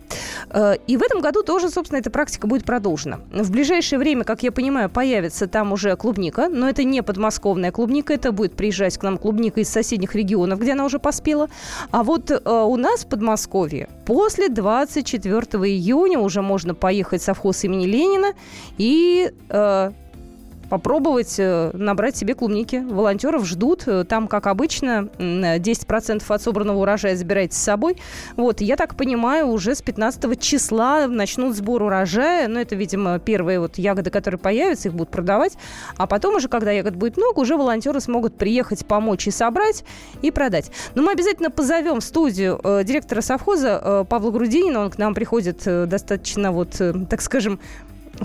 Э, 0.50 0.76
и 0.88 0.98
в 0.98 1.02
этом 1.02 1.22
году 1.22 1.44
тоже, 1.44 1.70
собственно, 1.70 2.00
эта 2.00 2.10
практика 2.10 2.48
будет 2.48 2.66
продолжена. 2.66 3.20
В 3.32 3.52
ближайшее 3.52 4.00
время, 4.00 4.24
как 4.24 4.44
я 4.44 4.52
понимаю, 4.52 4.90
появится 4.90 5.48
там 5.48 5.72
уже 5.72 5.96
клубника, 5.96 6.50
но 6.50 6.70
это 6.70 6.84
не 6.84 7.02
подмосковная 7.02 7.72
клубника, 7.72 8.14
это 8.14 8.32
будет 8.32 8.54
приезжать 8.54 8.98
к 8.98 9.04
нам 9.04 9.18
клубника 9.18 9.60
из 9.60 9.70
соседних 9.70 10.16
регионов, 10.16 10.60
где 10.60 10.74
она 10.74 10.86
уже 10.86 11.00
поспела. 11.00 11.50
А 11.92 12.04
вот 12.04 12.32
э, 12.32 12.40
у 12.46 12.76
нас 12.76 13.04
в 13.04 13.08
Подмосковье 13.08 13.90
после 14.06 14.50
24 14.50 15.42
июня 15.68 16.20
уже 16.20 16.42
можно 16.42 16.76
поехать 16.76 17.22
в 17.22 17.26
совхоз 17.26 17.64
имени 17.64 17.86
Ленина 17.86 18.34
и 18.78 19.32
э, 19.50 19.92
попробовать 20.72 21.36
э, 21.38 21.72
набрать 21.74 22.16
себе 22.16 22.34
клубники. 22.34 22.78
Волонтеров 22.78 23.46
ждут. 23.46 23.84
Э, 23.88 24.06
там, 24.06 24.30
как 24.30 24.48
обычно, 24.48 25.10
10% 25.20 26.24
от 26.26 26.42
собранного 26.42 26.78
урожая 26.78 27.18
забираете 27.18 27.58
с 27.58 27.60
собой. 27.60 27.98
Вот, 28.38 28.62
я 28.62 28.78
так 28.78 28.96
понимаю, 28.96 29.48
уже 29.48 29.76
с 29.76 29.82
15 29.82 30.40
числа 30.40 31.08
начнут 31.08 31.58
сбор 31.58 31.84
урожая. 31.84 32.48
Но 32.48 32.54
ну, 32.54 32.60
это, 32.62 32.76
видимо, 32.76 33.20
первые 33.20 33.60
вот 33.60 33.78
ягоды, 33.78 34.12
которые 34.12 34.40
появятся, 34.40 34.88
их 34.88 34.94
будут 34.94 35.10
продавать. 35.10 35.58
А 35.98 36.08
потом 36.08 36.36
уже, 36.36 36.48
когда 36.48 36.72
ягод 36.72 36.96
будет 36.96 37.18
много, 37.18 37.40
уже 37.40 37.58
волонтеры 37.58 38.00
смогут 38.00 38.38
приехать, 38.38 38.86
помочь 38.86 39.28
и 39.28 39.32
собрать, 39.32 39.84
и 40.22 40.32
продать. 40.32 40.72
Но 40.96 41.02
мы 41.02 41.12
обязательно 41.12 41.52
позовем 41.52 42.00
в 42.00 42.04
студию 42.06 42.62
э, 42.64 42.86
директора 42.86 43.20
совхоза 43.20 43.82
э, 43.84 44.06
Павла 44.10 44.32
Грудинина. 44.32 44.80
Он 44.80 44.90
к 44.90 44.98
нам 44.98 45.14
приходит 45.16 45.64
э, 45.66 45.86
достаточно, 45.86 46.54
вот, 46.54 46.80
э, 46.80 46.94
так 47.10 47.22
скажем, 47.22 47.60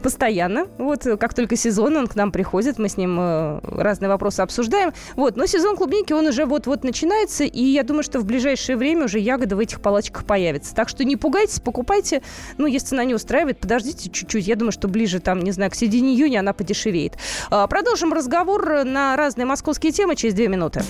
постоянно. 0.02 0.66
Вот 0.78 1.06
как 1.18 1.34
только 1.34 1.56
сезон, 1.56 1.96
он 1.96 2.06
к 2.06 2.16
нам 2.16 2.32
приходит, 2.32 2.78
мы 2.78 2.88
с 2.88 2.96
ним 2.96 3.16
э, 3.18 3.60
разные 3.62 4.08
вопросы 4.08 4.40
обсуждаем. 4.40 4.92
Вот, 5.14 5.36
но 5.36 5.46
сезон 5.46 5.76
клубники, 5.76 6.12
он 6.12 6.26
уже 6.26 6.44
вот-вот 6.44 6.84
начинается, 6.84 7.44
и 7.44 7.62
я 7.62 7.82
думаю, 7.82 8.02
что 8.02 8.20
в 8.20 8.24
ближайшее 8.24 8.76
время 8.76 9.04
уже 9.04 9.18
ягоды 9.18 9.56
в 9.56 9.58
этих 9.58 9.80
палочках 9.80 10.24
появятся. 10.24 10.74
Так 10.74 10.88
что 10.88 11.04
не 11.04 11.16
пугайтесь, 11.16 11.60
покупайте. 11.60 12.22
Ну, 12.58 12.66
если 12.66 12.88
цена 12.88 13.04
не 13.04 13.14
устраивает, 13.14 13.58
подождите 13.58 14.10
чуть-чуть. 14.10 14.46
Я 14.46 14.56
думаю, 14.56 14.72
что 14.72 14.88
ближе 14.88 15.20
там, 15.20 15.40
не 15.40 15.52
знаю, 15.52 15.70
к 15.70 15.74
середине 15.74 16.14
июня 16.14 16.40
она 16.40 16.52
подешевеет. 16.52 17.14
А, 17.50 17.66
продолжим 17.66 18.12
разговор 18.12 18.84
на 18.84 19.16
разные 19.16 19.46
московские 19.46 19.92
темы 19.92 20.16
через 20.16 20.34
две 20.34 20.48
минуты. 20.48 20.82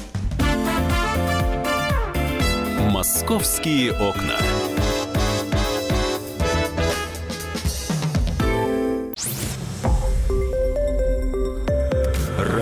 «Московские 2.91 3.93
окна». 3.93 4.37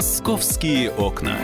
Московские 0.00 0.90
окна. 0.92 1.36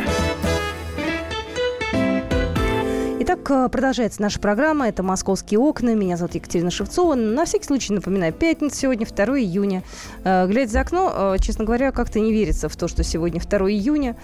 Итак, 3.21 3.51
э, 3.51 3.69
продолжается 3.69 4.23
наша 4.23 4.41
программа. 4.41 4.89
Это 4.89 5.03
«Московские 5.03 5.61
окна». 5.61 5.95
Меня 5.95 6.17
зовут 6.17 6.37
Екатерина 6.37 6.71
Шевцова. 6.71 7.17
На 7.17 7.45
всякий 7.45 7.67
случай 7.67 7.93
напоминаю, 7.93 8.33
пятница 8.33 8.75
сегодня, 8.75 9.05
2 9.05 9.41
июня. 9.41 9.83
Э, 10.25 10.47
глядя 10.47 10.71
за 10.71 10.81
окно, 10.81 11.35
э, 11.35 11.39
честно 11.39 11.67
говоря, 11.67 11.93
как-то 11.93 12.19
не 12.19 12.33
верится 12.33 12.71
в 12.71 12.77
то, 12.77 12.89
что 12.89 13.05
сегодня 13.05 13.43
2 13.43 13.71
июня. 13.71 14.17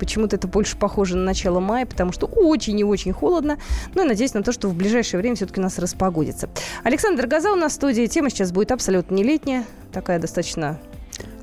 Почему-то 0.00 0.34
это 0.34 0.48
больше 0.48 0.76
похоже 0.76 1.16
на 1.16 1.22
начало 1.22 1.60
мая, 1.60 1.86
потому 1.86 2.10
что 2.10 2.26
очень 2.26 2.76
и 2.76 2.82
очень 2.82 3.12
холодно. 3.12 3.56
Ну 3.94 4.04
и 4.04 4.08
надеюсь 4.08 4.34
на 4.34 4.42
то, 4.42 4.50
что 4.50 4.66
в 4.66 4.74
ближайшее 4.74 5.20
время 5.20 5.36
все-таки 5.36 5.60
у 5.60 5.62
нас 5.62 5.78
распогодится. 5.78 6.48
Александр 6.82 7.28
Газа 7.28 7.52
у 7.52 7.54
нас 7.54 7.70
в 7.70 7.74
студии. 7.76 8.04
Тема 8.06 8.30
сейчас 8.30 8.50
будет 8.50 8.72
абсолютно 8.72 9.14
не 9.14 9.22
летняя, 9.22 9.64
такая 9.92 10.18
достаточно 10.18 10.80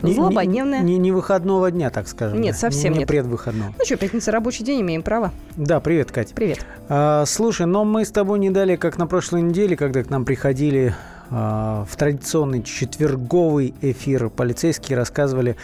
не, 0.01 0.13
Злободневная. 0.13 0.81
Не, 0.81 0.93
не, 0.93 0.99
не 0.99 1.11
выходного 1.11 1.71
дня, 1.71 1.89
так 1.89 2.07
скажем. 2.07 2.39
Нет, 2.41 2.55
совсем 2.55 2.93
не, 2.93 2.99
нет. 2.99 3.09
Не 3.09 3.13
предвыходного. 3.13 3.73
Ну 3.77 3.85
что, 3.85 3.97
пятница 3.97 4.31
рабочий 4.31 4.63
день, 4.63 4.81
имеем 4.81 5.03
право. 5.03 5.31
Да, 5.55 5.79
привет, 5.79 6.11
Катя. 6.11 6.33
Привет. 6.35 6.65
А, 6.89 7.25
слушай, 7.25 7.65
но 7.65 7.85
мы 7.85 8.05
с 8.05 8.11
тобой 8.11 8.39
не 8.39 8.49
дали, 8.49 8.75
как 8.75 8.97
на 8.97 9.07
прошлой 9.07 9.41
неделе, 9.41 9.75
когда 9.75 10.03
к 10.03 10.09
нам 10.09 10.25
приходили 10.25 10.93
а, 11.29 11.85
в 11.89 11.95
традиционный 11.95 12.63
четверговый 12.63 13.73
эфир 13.81 14.29
полицейские 14.29 14.97
рассказывали 14.97 15.57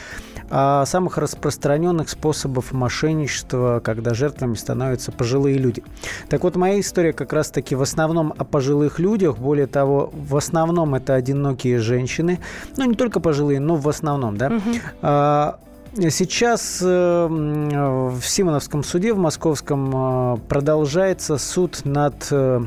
самых 0.50 1.18
распространенных 1.18 2.10
способах 2.10 2.72
мошенничества, 2.72 3.82
когда 3.84 4.14
жертвами 4.14 4.56
становятся 4.56 5.12
пожилые 5.12 5.58
люди. 5.58 5.84
Так 6.30 6.44
вот, 6.44 6.56
моя 6.56 6.80
история 6.80 7.14
как 7.14 7.34
раз-таки 7.34 7.76
в 7.76 7.82
основном 7.82 8.34
о 8.38 8.44
пожилых 8.44 9.00
людях. 9.00 9.38
Более 9.38 9.68
того, 9.68 10.12
в 10.14 10.36
основном 10.36 10.96
это 10.96 11.16
одинокие 11.16 11.80
женщины. 11.80 12.40
Ну, 12.78 12.86
не 12.86 12.96
только 12.96 13.20
пожилые, 13.20 13.60
но 13.60 13.76
в 13.76 13.88
основном, 13.90 14.38
да. 14.38 14.48
Угу. 14.48 15.60
Сейчас 15.96 16.80
э, 16.82 17.28
в 17.28 18.22
Симоновском 18.24 18.84
суде, 18.84 19.14
в 19.14 19.20
Московском, 19.20 19.92
э, 19.94 20.38
продолжается 20.50 21.38
суд 21.38 21.82
над, 21.84 22.16
э, 22.32 22.62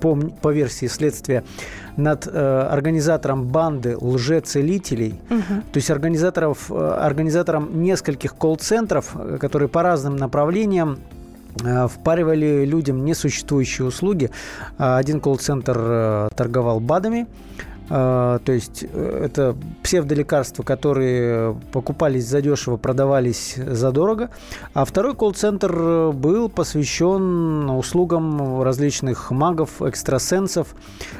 по, 0.00 0.16
по 0.16 0.52
версии 0.52 0.84
следствия, 0.84 1.44
над 1.96 2.28
организатором 2.28 3.46
банды 3.46 3.96
лжецелителей, 3.96 5.18
угу. 5.30 5.62
то 5.72 5.76
есть 5.76 5.90
организаторов, 5.90 6.70
организатором 6.70 7.82
нескольких 7.82 8.36
колл-центров, 8.36 9.16
которые 9.40 9.68
по 9.68 9.82
разным 9.82 10.16
направлениям 10.16 10.98
впаривали 11.56 12.64
людям 12.64 13.04
несуществующие 13.04 13.84
услуги. 13.88 14.30
Один 14.76 15.20
колл-центр 15.20 16.28
торговал 16.36 16.78
БАДами, 16.78 17.26
то 17.88 18.52
есть 18.52 18.84
э, 18.84 19.22
это 19.24 19.56
псевдолекарства, 19.82 20.62
которые 20.62 21.56
покупались 21.72 22.26
задешево, 22.26 22.76
продавались 22.76 23.54
задорого. 23.56 24.28
А 24.74 24.84
второй 24.84 25.14
колл-центр 25.14 26.12
был 26.12 26.50
посвящен 26.50 27.70
услугам 27.70 28.62
различных 28.62 29.30
магов, 29.30 29.80
экстрасенсов. 29.80 30.68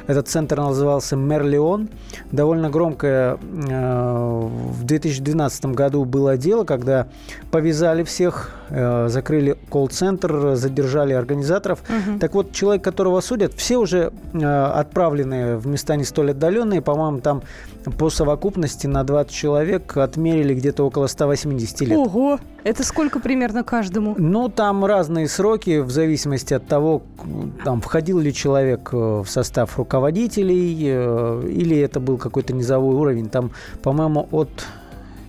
Этот 0.06 0.28
центр 0.28 0.58
назывался 0.58 1.16
Мерлион. 1.16 1.88
Довольно 2.32 2.68
громкое 2.68 3.38
э, 3.38 4.48
в 4.48 4.84
2012 4.84 5.66
году 5.66 6.04
было 6.04 6.37
дело, 6.37 6.64
когда 6.64 7.08
повязали 7.50 8.02
всех, 8.02 8.50
э, 8.68 9.08
закрыли 9.08 9.56
колл-центр, 9.70 10.54
задержали 10.54 11.14
организаторов. 11.14 11.82
Угу. 11.88 12.18
Так 12.18 12.34
вот, 12.34 12.52
человек, 12.52 12.84
которого 12.84 13.22
судят, 13.22 13.54
все 13.54 13.78
уже 13.78 14.12
отправлены 14.34 15.56
в 15.56 15.66
места 15.66 15.96
не 15.96 16.04
столь 16.04 16.32
отдаленные, 16.32 16.58
отдаленные, 16.59 16.83
по-моему, 16.83 17.21
там 17.21 17.43
по 17.99 18.11
совокупности 18.11 18.87
на 18.87 19.05
20 19.05 19.33
человек 19.33 19.97
отмерили 19.97 20.55
где-то 20.55 20.85
около 20.85 21.07
180 21.07 21.81
лет. 21.83 21.99
Ого! 21.99 22.38
Это 22.65 22.83
сколько 22.85 23.21
примерно 23.21 23.65
каждому? 23.65 24.15
Ну, 24.19 24.49
там 24.49 24.85
разные 24.85 25.29
сроки, 25.29 25.79
в 25.79 25.91
зависимости 25.91 26.55
от 26.55 26.67
того, 26.67 27.03
там, 27.65 27.81
входил 27.81 28.19
ли 28.19 28.35
человек 28.35 28.91
э, 28.93 28.97
в 28.97 29.27
состав 29.27 29.79
руководителей, 29.79 30.77
э, 30.83 31.43
или 31.49 31.79
это 31.79 32.00
был 32.00 32.19
какой-то 32.19 32.53
низовой 32.53 32.95
уровень. 32.95 33.29
Там, 33.29 33.53
по-моему, 33.83 34.29
от 34.33 34.50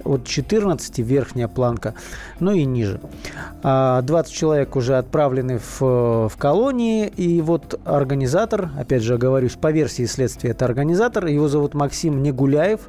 от 0.10 0.26
14 0.26 1.00
верхняя 1.00 1.48
планка, 1.48 1.94
ну 2.40 2.52
и 2.52 2.66
ниже. 2.66 3.00
20 3.62 3.64
а 3.64 4.24
человек 4.26 4.76
уже 4.76 4.98
отправлены 4.98 5.60
в, 5.60 6.30
в 6.30 6.38
колонии, 6.38 7.08
и 7.08 7.42
вот 7.42 7.80
организатор, 7.86 8.70
опять 8.78 9.04
же, 9.04 9.16
оговорюсь, 9.16 9.54
по 9.54 9.72
версии 9.72 10.06
следствия, 10.06 10.52
это 10.52 10.66
организатор, 10.66 11.26
его 11.26 11.48
зовут 11.48 11.74
Максим 11.74 12.24
Негуляев, 12.24 12.82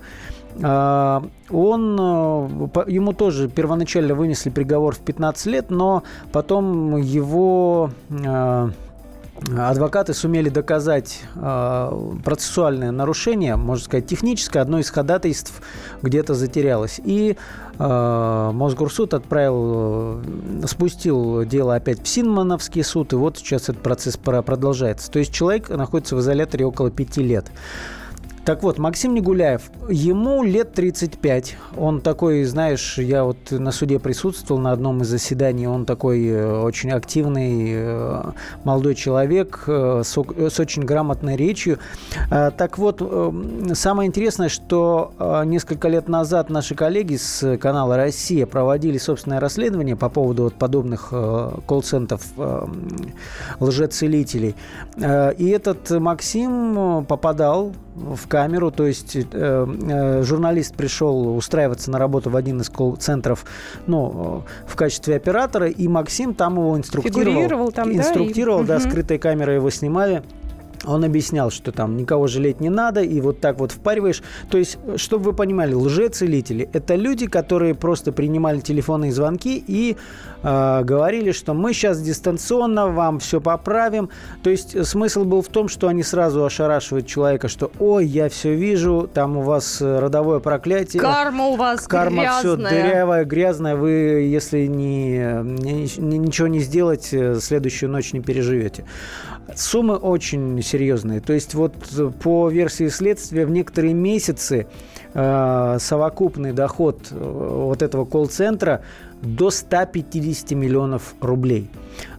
а, 0.63 1.23
он, 1.49 1.97
э, 2.01 2.85
ему 2.89 3.13
тоже 3.13 3.49
первоначально 3.49 4.15
вынесли 4.15 4.51
приговор 4.51 4.95
в 4.95 4.99
15 4.99 5.47
лет, 5.47 5.71
но 5.71 6.03
потом 6.33 6.97
его 6.97 7.91
а, 8.27 8.71
адвокаты 9.57 10.15
сумели 10.15 10.49
доказать 10.49 11.23
э, 11.35 12.19
процессуальное 12.25 12.91
нарушение, 12.91 13.57
можно 13.57 13.85
сказать, 13.85 14.07
техническое. 14.07 14.61
Одно 14.61 14.79
из 14.79 14.91
ходатайств 14.91 15.61
где-то 16.03 16.35
затерялось. 16.35 17.01
И 17.05 17.37
э, 17.79 18.51
Мосгорсуд 18.53 19.15
отправил, 19.15 20.23
э, 20.23 20.67
спустил 20.67 21.45
дело 21.45 21.75
опять 21.75 22.03
в 22.03 22.09
Синмановский 22.09 22.85
суд, 22.85 23.13
и 23.13 23.17
вот 23.17 23.39
сейчас 23.39 23.65
этот 23.65 23.83
процесс 23.83 24.17
продолжается. 24.17 25.11
То 25.11 25.19
есть 25.19 25.33
человек 25.33 25.69
находится 25.71 26.17
в 26.17 26.21
изоляторе 26.21 26.67
около 26.67 26.91
пяти 26.91 27.23
лет. 27.23 27.47
Так 28.45 28.63
вот, 28.63 28.79
Максим 28.79 29.15
Негуляев, 29.15 29.71
ему 29.91 30.43
лет 30.43 30.73
35. 30.73 31.57
Он 31.77 32.01
такой, 32.01 32.45
знаешь, 32.45 32.97
я 32.97 33.25
вот 33.25 33.51
на 33.51 33.71
суде 33.71 33.99
присутствовал 33.99 34.59
на 34.59 34.73
одном 34.73 35.03
из 35.03 35.09
заседаний, 35.09 35.69
он 35.69 35.85
такой 35.85 36.27
э, 36.27 36.61
очень 36.61 36.91
активный 36.91 37.69
э, 37.75 38.23
молодой 38.65 38.95
человек 38.95 39.65
э, 39.67 40.03
с, 40.05 40.17
очень 40.17 40.85
грамотной 40.85 41.37
речью. 41.37 41.79
Так 42.29 42.79
вот, 42.79 43.03
самое 43.75 44.09
интересное, 44.09 44.49
что 44.49 45.13
несколько 45.45 45.89
лет 45.89 46.09
назад 46.09 46.49
наши 46.51 46.75
коллеги 46.75 47.17
с 47.17 47.59
канала 47.59 47.97
«Россия» 47.97 48.47
проводили 48.47 48.99
собственное 48.99 49.41
расследование 49.41 49.97
по 49.97 50.09
поводу 50.09 50.45
вот 50.45 50.55
подобных 50.55 51.11
колл-центров 51.11 52.23
лжецелителей. 53.59 54.55
И 54.97 55.49
этот 55.49 55.91
Максим 55.91 57.05
попадал 57.07 57.73
в 57.95 58.29
камеру, 58.31 58.71
то 58.71 58.87
есть 58.87 59.17
э, 59.17 59.25
э, 59.33 60.23
журналист 60.23 60.77
пришел 60.77 61.37
устраиваться 61.37 61.91
на 61.91 61.99
работу 61.99 62.31
в 62.31 62.37
один 62.37 62.61
из 62.61 62.71
колл-центров, 62.71 63.45
ну, 63.87 64.45
в 64.67 64.77
качестве 64.77 65.17
оператора, 65.17 65.67
и 65.67 65.89
Максим 65.89 66.35
там 66.35 66.55
его 66.55 66.79
инструктировал. 66.79 67.73
там, 67.73 67.93
инструктировал, 67.93 68.65
да, 68.65 68.77
и... 68.77 68.79
да, 68.79 68.89
скрытой 68.89 69.19
камерой 69.19 69.57
его 69.57 69.69
снимали. 69.71 70.23
Он 70.87 71.05
объяснял, 71.05 71.51
что 71.51 71.73
там 71.73 71.97
никого 71.97 72.27
жалеть 72.27 72.61
не 72.61 72.71
надо, 72.71 73.03
и 73.03 73.21
вот 73.21 73.41
так 73.41 73.59
вот 73.59 73.71
впариваешь. 73.71 74.23
То 74.51 74.57
есть, 74.57 74.79
чтобы 74.97 75.25
вы 75.25 75.33
понимали, 75.35 75.75
лжецелители– 75.75 76.71
это 76.73 76.95
люди, 76.95 77.27
которые 77.27 77.75
просто 77.75 78.13
принимали 78.13 78.61
телефонные 78.61 79.13
звонки 79.13 79.63
и 79.67 79.97
э, 80.43 80.83
говорили, 80.83 81.33
что 81.33 81.53
мы 81.53 81.75
сейчас 81.75 82.01
дистанционно 82.01 82.89
вам 82.89 83.19
все 83.19 83.43
поправим. 83.43 84.09
То 84.43 84.49
есть, 84.49 84.87
смысл 84.87 85.25
был 85.25 85.43
в 85.43 85.49
том, 85.49 85.69
что 85.69 85.87
они 85.89 86.03
сразу 86.03 86.45
ошарашивают 86.45 87.07
человека, 87.07 87.49
что 87.49 87.71
«Ой, 87.79 88.07
я 88.07 88.31
все 88.31 88.55
вижу, 88.55 89.09
там 89.13 89.37
у 89.37 89.43
вас 89.43 89.83
родовое 89.83 90.41
проклятие». 90.41 91.03
Карма 91.03 91.49
у 91.49 91.57
вас 91.57 91.87
Карма 91.87 92.23
грязная. 92.23 92.39
все 92.39 92.57
дырявая, 92.57 93.25
грязная. 93.27 93.77
Вы, 93.77 93.91
если 93.91 94.65
не, 94.65 95.43
не, 95.43 96.19
ничего 96.19 96.49
не 96.49 96.61
сделать, 96.61 97.11
э, 97.13 97.39
следующую 97.39 97.91
ночь 97.91 98.15
не 98.15 98.21
переживете. 98.21 98.87
Суммы 99.57 99.97
очень 99.97 100.63
серьезные. 100.71 101.21
То 101.21 101.33
есть 101.33 101.55
вот 101.55 101.75
по 102.23 102.49
версии 102.49 102.89
следствия 102.89 103.47
в 103.47 103.51
некоторые 103.51 103.95
месяцы 103.95 104.67
э, 105.15 105.77
совокупный 105.81 106.53
доход 106.53 107.09
э, 107.11 107.15
вот 107.15 107.83
этого 107.83 108.05
колл-центра 108.05 108.83
до 109.23 109.51
150 109.51 110.53
миллионов 110.53 111.15
рублей. 111.21 111.71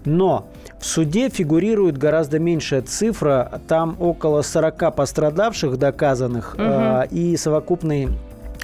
Но 0.06 0.48
в 0.80 0.86
суде 0.86 1.30
фигурирует 1.30 1.98
гораздо 1.98 2.40
меньшая 2.40 2.82
цифра, 2.82 3.62
там 3.68 3.96
около 4.00 4.42
40 4.42 4.96
пострадавших 4.96 5.78
доказанных 5.78 6.54
угу. 6.56 6.64
э, 6.64 7.08
и 7.12 7.38
совокупный 7.38 8.10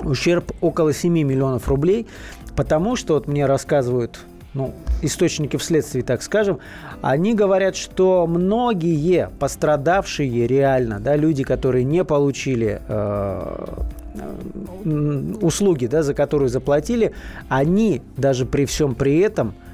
ущерб 0.03 0.51
около 0.62 0.94
7 0.94 1.12
миллионов 1.12 1.67
рублей, 1.67 2.08
потому 2.56 2.96
что, 2.96 3.15
вот 3.15 3.27
мне 3.27 3.46
рассказывают 3.46 4.20
ну, 4.58 4.74
источники 5.04 5.56
вследствие, 5.58 6.04
так 6.04 6.24
скажем, 6.24 6.60
они 7.02 7.36
говорят, 7.36 7.76
что 7.76 8.26
многие 8.26 9.30
пострадавшие 9.40 10.48
реально, 10.48 11.00
да, 11.00 11.16
люди, 11.16 11.44
которые 11.44 11.84
не 11.84 12.04
получили 12.04 12.82
э, 12.88 13.68
услуги, 15.42 15.86
да, 15.86 16.02
за 16.02 16.16
которые 16.16 16.50
заплатили, 16.50 17.14
они 17.50 18.02
даже 18.18 18.46
при 18.46 18.66
всем 18.66 18.96
при 18.96 19.20
этом– 19.20 19.54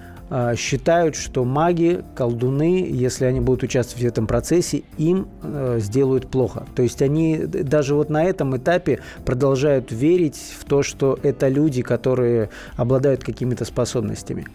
считают, 0.56 1.16
что 1.16 1.44
маги, 1.44 2.04
колдуны, 2.16 2.88
если 2.90 3.26
они 3.26 3.40
будут 3.40 3.64
участвовать 3.64 4.04
в 4.04 4.08
этом 4.08 4.28
процессе, 4.28 4.84
им 4.98 5.28
э, 5.42 5.78
сделают 5.80 6.28
плохо. 6.28 6.66
То 6.76 6.82
есть 6.82 7.02
они 7.02 7.38
даже 7.38 7.94
вот 7.96 8.10
на 8.10 8.24
этом 8.24 8.58
этапе 8.58 9.00
продолжают 9.26 9.92
верить 9.92 10.40
в 10.60 10.66
то, 10.66 10.82
что 10.82 11.20
это 11.22 11.50
люди, 11.50 11.82
которые 11.82 12.50
обладают 12.78 13.24
какими-то 13.24 13.66
способностями. 13.66 14.48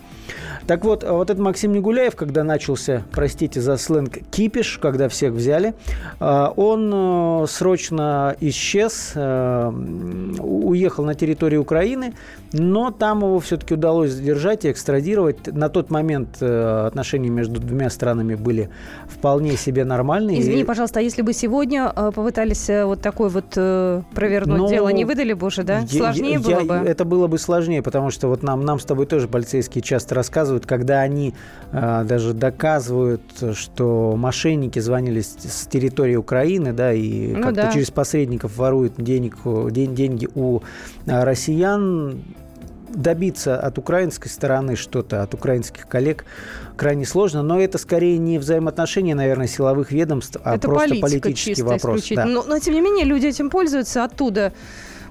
Так 0.67 0.85
вот, 0.85 1.05
вот 1.05 1.31
этот 1.31 1.43
Максим 1.43 1.73
Негуляев, 1.73 2.17
когда 2.17 2.45
начался, 2.45 3.05
простите 3.13 3.61
за 3.61 3.77
сленг, 3.77 4.19
кипиш, 4.31 4.79
когда 4.79 5.09
всех 5.09 5.33
взяли, 5.33 5.75
э, 6.19 6.47
он 6.57 6.91
э, 6.93 7.47
срочно 7.49 8.37
исчез, 8.41 9.13
уехал 9.15 11.05
на 11.05 11.15
территорию 11.15 11.63
Украины, 11.63 12.15
но 12.53 12.91
там 12.91 13.21
его 13.21 13.39
все-таки 13.41 13.75
удалось 13.75 14.11
задержать 14.11 14.65
и 14.65 14.71
экстрадировать. 14.71 15.47
На 15.47 15.68
тот 15.69 15.91
момент 15.91 16.39
э, 16.41 16.87
отношения 16.87 17.31
между 17.31 17.61
двумя 17.61 17.91
странами 17.91 18.35
были 18.35 18.71
вполне 19.07 19.57
себе 19.57 19.85
нормальные. 19.85 20.41
Извини, 20.41 20.65
пожалуйста, 20.65 21.01
а 21.01 21.03
если 21.03 21.23
бы 21.23 21.33
сегодня 21.33 21.93
э, 21.95 22.13
попытались 22.15 22.69
э, 22.71 22.85
вот 22.85 23.01
такой 23.01 23.29
вот 23.29 23.51
провернуть 23.51 24.59
ну, 24.59 24.69
дело, 24.69 24.89
не 24.89 25.05
выдали 25.05 25.33
бы 25.33 25.47
уже, 25.47 25.63
да? 25.63 25.87
Сложнее 25.87 26.33
я, 26.35 26.41
было 26.41 26.61
я, 26.61 26.65
бы? 26.65 26.75
Это 26.75 27.05
было 27.05 27.27
бы 27.27 27.39
сложнее, 27.39 27.83
потому 27.83 28.11
что 28.11 28.29
вот 28.29 28.43
нам, 28.43 28.65
нам 28.65 28.79
с 28.79 28.85
тобой 28.85 29.07
тоже 29.07 29.29
полицейские 29.29 29.83
часто 29.83 30.15
рассказывают, 30.15 30.67
когда 30.67 31.01
они 31.01 31.35
э, 31.73 32.05
даже 32.05 32.35
доказывают, 32.35 33.23
что 33.55 34.15
мошенники 34.17 34.79
звонили 34.79 35.21
с, 35.21 35.37
с 35.39 35.67
территории 35.67 36.17
Украины, 36.17 36.73
да, 36.73 36.93
и 36.93 37.35
ну, 37.35 37.43
как-то 37.43 37.63
да. 37.63 37.73
через 37.73 37.91
посредников 37.91 38.57
воруют 38.57 38.95
денег, 38.97 39.37
день, 39.71 39.95
деньги 39.95 40.29
у 40.35 40.61
россиян, 41.07 42.23
добиться 42.88 43.59
от 43.59 43.78
украинской 43.78 44.28
стороны 44.28 44.76
что-то, 44.76 45.23
от 45.23 45.35
украинских 45.35 45.87
коллег 45.87 46.25
крайне 46.76 47.04
сложно, 47.07 47.42
но 47.42 47.61
это 47.61 47.78
скорее 47.78 48.18
не 48.18 48.38
взаимоотношения, 48.38 49.14
наверное, 49.14 49.47
силовых 49.47 49.92
ведомств, 49.92 50.38
а 50.45 50.57
это 50.57 50.68
просто 50.68 50.97
политический 50.97 51.62
вопрос. 51.62 52.09
Да. 52.11 52.25
Но, 52.25 52.45
но, 52.45 52.59
тем 52.59 52.75
не 52.75 52.80
менее, 52.80 53.04
люди 53.04 53.26
этим 53.26 53.50
пользуются 53.50 54.04
оттуда 54.04 54.52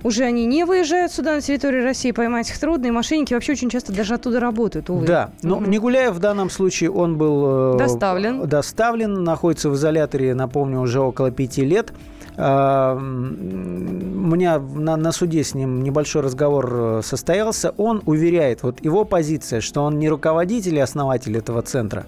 уже 0.04 0.24
они 0.24 0.46
не 0.46 0.64
выезжают 0.64 1.12
сюда 1.12 1.36
на 1.36 1.42
территорию 1.42 1.84
России, 1.84 2.12
поймать 2.12 2.50
их 2.50 2.58
трудно, 2.60 2.88
и 2.88 2.92
мошенники 2.92 3.34
вообще 3.34 3.54
очень 3.54 3.70
часто 3.70 3.94
даже 3.94 4.14
оттуда 4.14 4.40
работают, 4.40 4.90
увы. 4.90 5.06
Да, 5.06 5.32
но 5.42 5.58
угу. 5.58 5.66
Негуляев 5.66 6.14
в 6.14 6.20
данном 6.20 6.50
случае, 6.50 6.92
он 6.92 7.18
был... 7.18 7.76
Э, 7.76 7.78
доставлен. 7.78 8.48
Доставлен, 8.48 9.24
находится 9.24 9.70
в 9.70 9.76
изоляторе, 9.76 10.34
напомню, 10.36 10.80
уже 10.80 11.00
около 11.00 11.32
пяти 11.32 11.66
лет. 11.66 11.92
У 12.38 14.30
меня 14.30 14.60
на, 14.60 14.96
на 14.96 15.12
суде 15.12 15.44
с 15.44 15.56
ним 15.56 15.82
небольшой 15.82 16.22
разговор 16.22 16.70
э, 16.72 17.02
состоялся. 17.04 17.74
Он 17.78 18.04
уверяет, 18.06 18.62
вот 18.62 18.84
его 18.86 19.06
позиция, 19.06 19.60
что 19.60 19.84
он 19.84 19.98
не 19.98 20.08
руководитель 20.08 20.76
и 20.76 20.80
основатель 20.80 21.36
этого 21.36 21.64
центра, 21.64 22.06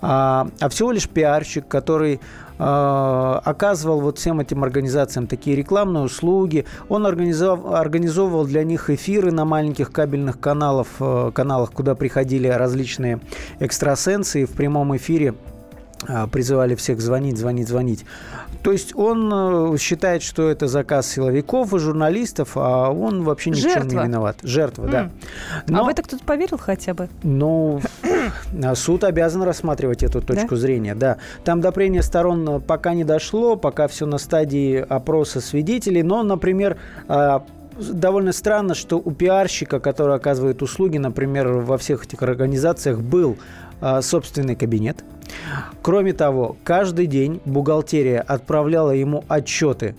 а, 0.00 0.48
а 0.60 0.68
всего 0.68 0.92
лишь 0.92 1.08
пиарщик, 1.08 1.66
который 1.66 2.20
а, 2.60 3.40
оказывал 3.44 4.00
вот 4.00 4.18
всем 4.18 4.38
этим 4.38 4.62
организациям 4.62 5.26
такие 5.26 5.56
рекламные 5.56 6.04
услуги. 6.04 6.64
Он 6.88 7.04
организовал, 7.04 7.74
организовывал 7.74 8.44
для 8.44 8.62
них 8.62 8.90
эфиры 8.90 9.32
на 9.32 9.44
маленьких 9.44 9.90
кабельных 9.90 10.38
каналах, 10.38 10.86
э, 11.00 11.32
каналах, 11.34 11.72
куда 11.72 11.96
приходили 11.96 12.46
различные 12.46 13.18
экстрасенсы 13.58 14.42
и 14.42 14.44
в 14.44 14.50
прямом 14.50 14.96
эфире 14.96 15.34
призывали 16.30 16.76
всех 16.76 17.00
звонить, 17.00 17.36
звонить, 17.38 17.66
звонить. 17.66 18.04
То 18.62 18.72
есть 18.72 18.94
он 18.96 19.30
э, 19.32 19.78
считает, 19.78 20.22
что 20.22 20.48
это 20.48 20.66
заказ 20.66 21.08
силовиков 21.08 21.72
и 21.74 21.78
журналистов, 21.78 22.52
а 22.56 22.90
он 22.90 23.22
вообще 23.22 23.50
ни 23.50 23.54
в 23.54 23.60
чем 23.60 23.86
не 23.86 23.94
виноват. 23.94 24.38
Жертва, 24.42 24.86
mm. 24.86 24.90
да. 24.90 25.10
Но, 25.68 25.80
а 25.80 25.84
в 25.84 25.88
это 25.88 26.02
кто-то 26.02 26.24
поверил 26.24 26.58
хотя 26.58 26.94
бы? 26.94 27.08
Ну, 27.22 27.80
суд 28.74 29.04
обязан 29.04 29.42
рассматривать 29.42 30.02
эту 30.02 30.20
точку 30.20 30.50
да? 30.50 30.56
зрения, 30.56 30.94
да. 30.94 31.18
Там 31.44 31.60
до 31.60 31.72
прения 31.72 32.02
сторон 32.02 32.60
пока 32.60 32.94
не 32.94 33.04
дошло, 33.04 33.56
пока 33.56 33.86
все 33.88 34.06
на 34.06 34.18
стадии 34.18 34.76
опроса 34.76 35.40
свидетелей, 35.40 36.02
но, 36.02 36.22
например, 36.22 36.78
а, 37.06 37.44
довольно 37.78 38.32
странно, 38.32 38.74
что 38.74 38.98
у 38.98 39.10
пиарщика, 39.12 39.78
который 39.78 40.16
оказывает 40.16 40.62
услуги, 40.62 40.98
например, 40.98 41.48
во 41.48 41.78
всех 41.78 42.04
этих 42.04 42.22
организациях, 42.22 43.00
был 43.00 43.36
а, 43.80 44.02
собственный 44.02 44.56
кабинет– 44.56 45.04
Кроме 45.82 46.12
того, 46.12 46.56
каждый 46.64 47.06
день 47.06 47.40
бухгалтерия 47.44 48.20
отправляла 48.20 48.90
ему 48.90 49.24
отчеты 49.28 49.94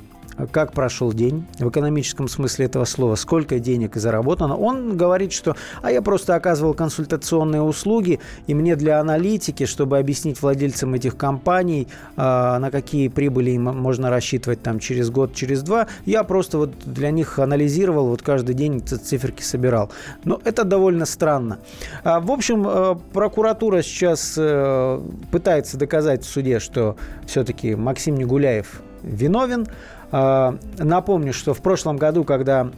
как 0.52 0.74
прошел 0.74 1.14
день 1.14 1.46
в 1.60 1.70
экономическом 1.70 2.28
смысле 2.28 2.66
этого 2.66 2.86
слова, 2.86 3.16
сколько 3.16 3.60
денег 3.60 3.96
заработано. 3.96 4.56
Он 4.56 4.98
говорит, 4.98 5.34
что 5.34 5.56
а 5.82 5.92
я 5.92 6.02
просто 6.02 6.36
оказывал 6.36 6.74
консультационные 6.74 7.62
услуги, 7.62 8.20
и 8.48 8.54
мне 8.54 8.76
для 8.76 9.00
аналитики, 9.00 9.66
чтобы 9.66 9.98
объяснить 9.98 10.42
владельцам 10.42 10.94
этих 10.94 11.18
компаний, 11.18 11.88
а, 12.16 12.60
на 12.60 12.72
какие 12.72 13.08
прибыли 13.08 13.52
им 13.52 13.64
можно 13.64 14.10
рассчитывать 14.10 14.62
там 14.62 14.80
через 14.80 15.10
год, 15.10 15.34
через 15.34 15.62
два, 15.64 15.88
я 16.06 16.24
просто 16.24 16.58
вот 16.58 16.72
для 16.86 17.12
них 17.12 17.40
анализировал, 17.40 18.08
вот 18.08 18.22
каждый 18.22 18.56
день 18.56 18.82
циферки 18.82 19.42
собирал. 19.42 19.92
Но 20.24 20.42
это 20.44 20.64
довольно 20.64 21.06
странно. 21.06 21.60
А, 22.04 22.20
в 22.20 22.32
общем, 22.32 22.68
э, 22.68 22.96
прокуратура 23.14 23.82
сейчас 23.82 24.36
э, 24.38 25.02
пытается 25.32 25.78
доказать 25.78 26.24
в 26.24 26.30
суде, 26.30 26.60
что 26.60 26.96
все-таки 27.26 27.76
Максим 27.76 28.16
Негуляев 28.16 28.82
виновен. 29.04 29.68
А, 30.12 30.58
напомню, 30.78 31.34
что 31.34 31.54
в 31.54 31.62
прошлом 31.62 31.98
году, 31.98 32.24
когда 32.24 32.70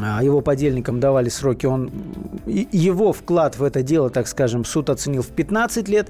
а, 0.00 0.22
его 0.22 0.40
подельникам 0.40 1.00
давали 1.00 1.28
сроки, 1.28 1.66
он, 1.66 1.90
его 2.46 3.12
вклад 3.12 3.56
в 3.58 3.62
это 3.62 3.82
дело, 3.82 4.10
так 4.10 4.26
скажем, 4.26 4.64
суд 4.64 4.90
оценил 4.90 5.22
в 5.22 5.28
15 5.28 5.88
лет. 5.88 6.08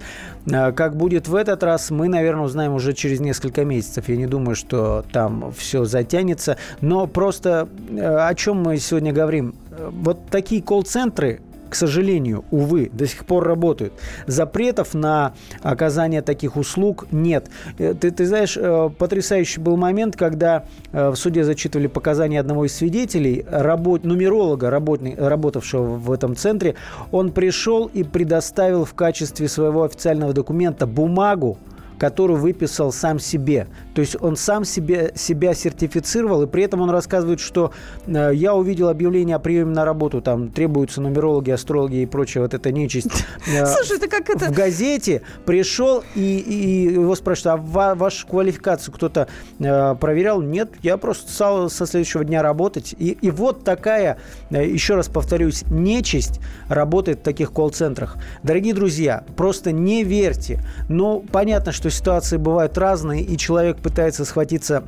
А, 0.50 0.72
как 0.72 0.96
будет 0.96 1.29
в 1.29 1.35
этот 1.35 1.62
раз, 1.62 1.90
мы, 1.90 2.09
наверное, 2.09 2.44
узнаем 2.44 2.74
уже 2.74 2.92
через 2.94 3.20
несколько 3.20 3.64
месяцев. 3.64 4.09
Я 4.09 4.16
не 4.16 4.27
думаю, 4.27 4.57
что 4.57 5.05
там 5.12 5.53
все 5.57 5.85
затянется. 5.85 6.57
Но 6.81 7.07
просто 7.07 7.68
о 7.98 8.35
чем 8.35 8.62
мы 8.62 8.79
сегодня 8.79 9.12
говорим? 9.12 9.55
Вот 9.90 10.18
такие 10.31 10.62
колл-центры, 10.62 11.40
к 11.74 11.76
сожалению, 11.76 12.44
увы, 12.52 12.88
до 12.92 13.04
сих 13.04 13.24
пор 13.24 13.48
работают. 13.48 13.94
Запретов 14.28 14.94
на 14.94 15.34
оказание 15.60 16.22
таких 16.22 16.54
услуг 16.54 17.08
нет. 17.10 17.48
Э, 17.78 17.94
ты, 17.94 18.12
ты 18.12 18.26
знаешь, 18.26 18.56
э, 18.56 18.90
потрясающий 18.96 19.58
был 19.58 19.76
момент, 19.76 20.14
когда 20.16 20.66
э, 20.92 21.08
в 21.10 21.16
суде 21.16 21.42
зачитывали 21.42 21.88
показания 21.88 22.38
одного 22.38 22.66
из 22.66 22.76
свидетелей, 22.76 23.44
работ, 23.50 24.04
нумеролога, 24.04 24.70
работный, 24.70 25.16
работавшего 25.16 25.96
в 25.96 26.12
этом 26.12 26.37
центре. 26.37 26.76
Он 27.10 27.32
пришел 27.32 27.90
и 27.92 28.04
предоставил 28.04 28.84
в 28.84 28.94
качестве 28.94 29.48
своего 29.48 29.82
официального 29.82 30.32
документа 30.32 30.87
бумагу, 30.87 31.58
которую 32.04 32.38
выписал 32.38 32.92
сам 32.92 33.18
себе. 33.18 33.66
То 33.94 34.02
есть 34.02 34.14
он 34.20 34.36
сам 34.36 34.66
себе, 34.66 35.12
себя 35.14 35.54
сертифицировал, 35.54 36.42
и 36.42 36.46
при 36.46 36.62
этом 36.62 36.82
он 36.82 36.90
рассказывает, 36.90 37.40
что 37.40 37.72
э, 38.06 38.32
я 38.34 38.54
увидел 38.54 38.90
объявление 38.90 39.36
о 39.36 39.38
приеме 39.38 39.70
на 39.70 39.86
работу, 39.86 40.20
там 40.20 40.50
требуются 40.50 41.00
нумерологи, 41.00 41.50
астрологи 41.50 42.02
и 42.02 42.06
прочее, 42.06 42.42
вот 42.42 42.52
это 42.52 42.70
нечисть. 42.72 43.24
Э, 43.46 43.64
Слушай, 43.74 43.96
это 43.96 44.08
как 44.08 44.28
это? 44.28 44.50
В 44.50 44.52
газете 44.52 45.22
пришел, 45.46 46.04
и, 46.14 46.36
и 46.40 46.92
его 46.92 47.14
спрашивают, 47.14 47.62
а 47.74 47.94
вашу 47.94 48.26
квалификацию 48.26 48.92
кто-то 48.92 49.26
э, 49.58 49.94
проверял? 49.94 50.42
Нет, 50.42 50.72
я 50.82 50.98
просто 50.98 51.32
стал 51.32 51.70
со 51.70 51.86
следующего 51.86 52.22
дня 52.22 52.42
работать. 52.42 52.94
И, 52.98 53.12
и 53.12 53.30
вот 53.30 53.64
такая, 53.64 54.18
э, 54.50 54.68
еще 54.68 54.96
раз 54.96 55.08
повторюсь, 55.08 55.64
нечисть 55.70 56.38
работает 56.68 57.20
в 57.20 57.22
таких 57.22 57.50
колл-центрах. 57.50 58.18
Дорогие 58.42 58.74
друзья, 58.74 59.24
просто 59.38 59.72
не 59.72 60.04
верьте. 60.04 60.60
Ну, 60.90 61.24
понятно, 61.32 61.72
что 61.72 61.93
ситуации 61.94 62.37
бывают 62.37 62.76
разные, 62.76 63.22
и 63.22 63.37
человек 63.37 63.78
пытается 63.78 64.24
схватиться 64.24 64.85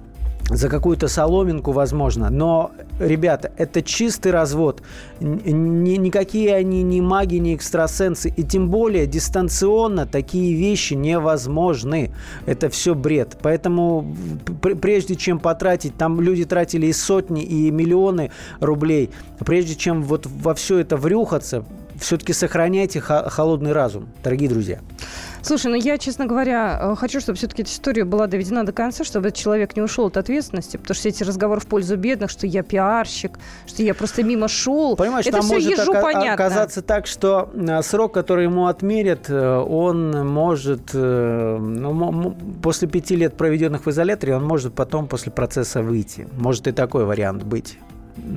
за 0.49 0.69
какую-то 0.69 1.09
соломинку, 1.09 1.73
возможно. 1.73 2.31
Но, 2.31 2.71
ребята, 3.01 3.53
это 3.57 3.83
чистый 3.83 4.31
развод. 4.31 4.81
Ни, 5.21 5.97
никакие 5.97 6.55
они 6.55 6.83
ни 6.85 7.01
маги, 7.01 7.37
ни 7.37 7.55
экстрасенсы. 7.55 8.29
И 8.29 8.45
тем 8.45 8.69
более 8.71 9.07
дистанционно 9.07 10.07
такие 10.07 10.55
вещи 10.55 10.95
невозможны. 10.95 12.13
Это 12.47 12.69
все 12.71 12.95
бред. 12.95 13.37
Поэтому 13.43 14.17
прежде 14.81 15.17
чем 15.17 15.41
потратить, 15.41 15.97
там 15.97 16.21
люди 16.21 16.45
тратили 16.45 16.87
и 16.87 16.93
сотни, 16.93 17.43
и 17.43 17.71
миллионы 17.71 18.31
рублей. 18.61 19.11
Прежде 19.45 19.75
чем 19.75 20.03
вот 20.05 20.27
во 20.27 20.55
все 20.55 20.79
это 20.79 20.97
врюхаться, 20.97 21.65
все-таки 21.99 22.33
сохраняйте 22.33 23.01
холодный 23.01 23.73
разум, 23.73 24.09
дорогие 24.23 24.49
друзья. 24.49 24.81
Слушай, 25.47 25.69
ну 25.69 25.77
я, 25.77 25.97
честно 25.97 26.27
говоря, 26.27 26.77
э, 26.81 26.97
хочу, 26.97 27.21
чтобы 27.21 27.37
все-таки 27.37 27.63
эта 27.63 27.71
история 27.71 28.05
была 28.05 28.27
доведена 28.27 28.67
до 28.67 28.73
конца, 28.73 29.05
чтобы 29.05 29.29
этот 29.29 29.39
человек 29.39 29.77
не 29.77 29.83
ушел 29.83 30.07
от 30.07 30.17
ответственности, 30.17 30.77
потому 30.77 30.97
что 30.97 31.09
эти 31.09 31.23
разговоры 31.23 31.61
в 31.61 31.69
пользу 31.69 31.97
бедных, 31.97 32.31
что 32.31 32.49
я 32.49 32.65
пиарщик, 32.65 33.39
что 33.65 33.81
я 33.85 33.95
просто 33.95 34.25
мимо 34.25 34.49
шел. 34.49 34.97
Понимаешь, 34.97 35.25
это 35.25 35.37
там 35.37 35.47
все 35.47 35.55
может 35.55 35.71
ежу 35.71 35.93
ока- 35.93 36.03
понятно. 36.03 36.33
оказаться 36.33 36.83
так, 36.83 37.07
что 37.07 37.49
э, 37.55 37.81
срок, 37.83 38.13
который 38.13 38.47
ему 38.47 38.67
отмерят, 38.67 39.27
э, 39.31 39.57
он 39.59 40.27
может, 40.27 40.93
ну, 40.93 42.37
после 42.61 42.89
пяти 42.89 43.15
лет, 43.15 43.37
проведенных 43.37 43.87
в 43.87 43.91
изоляторе, 43.91 44.35
он 44.35 44.45
может 44.45 44.75
потом 44.75 45.07
после 45.07 45.31
процесса 45.31 45.81
выйти. 45.81 46.27
Может 46.37 46.67
и 46.67 46.73
такой 46.73 47.05
вариант 47.05 47.45
быть. 47.45 47.79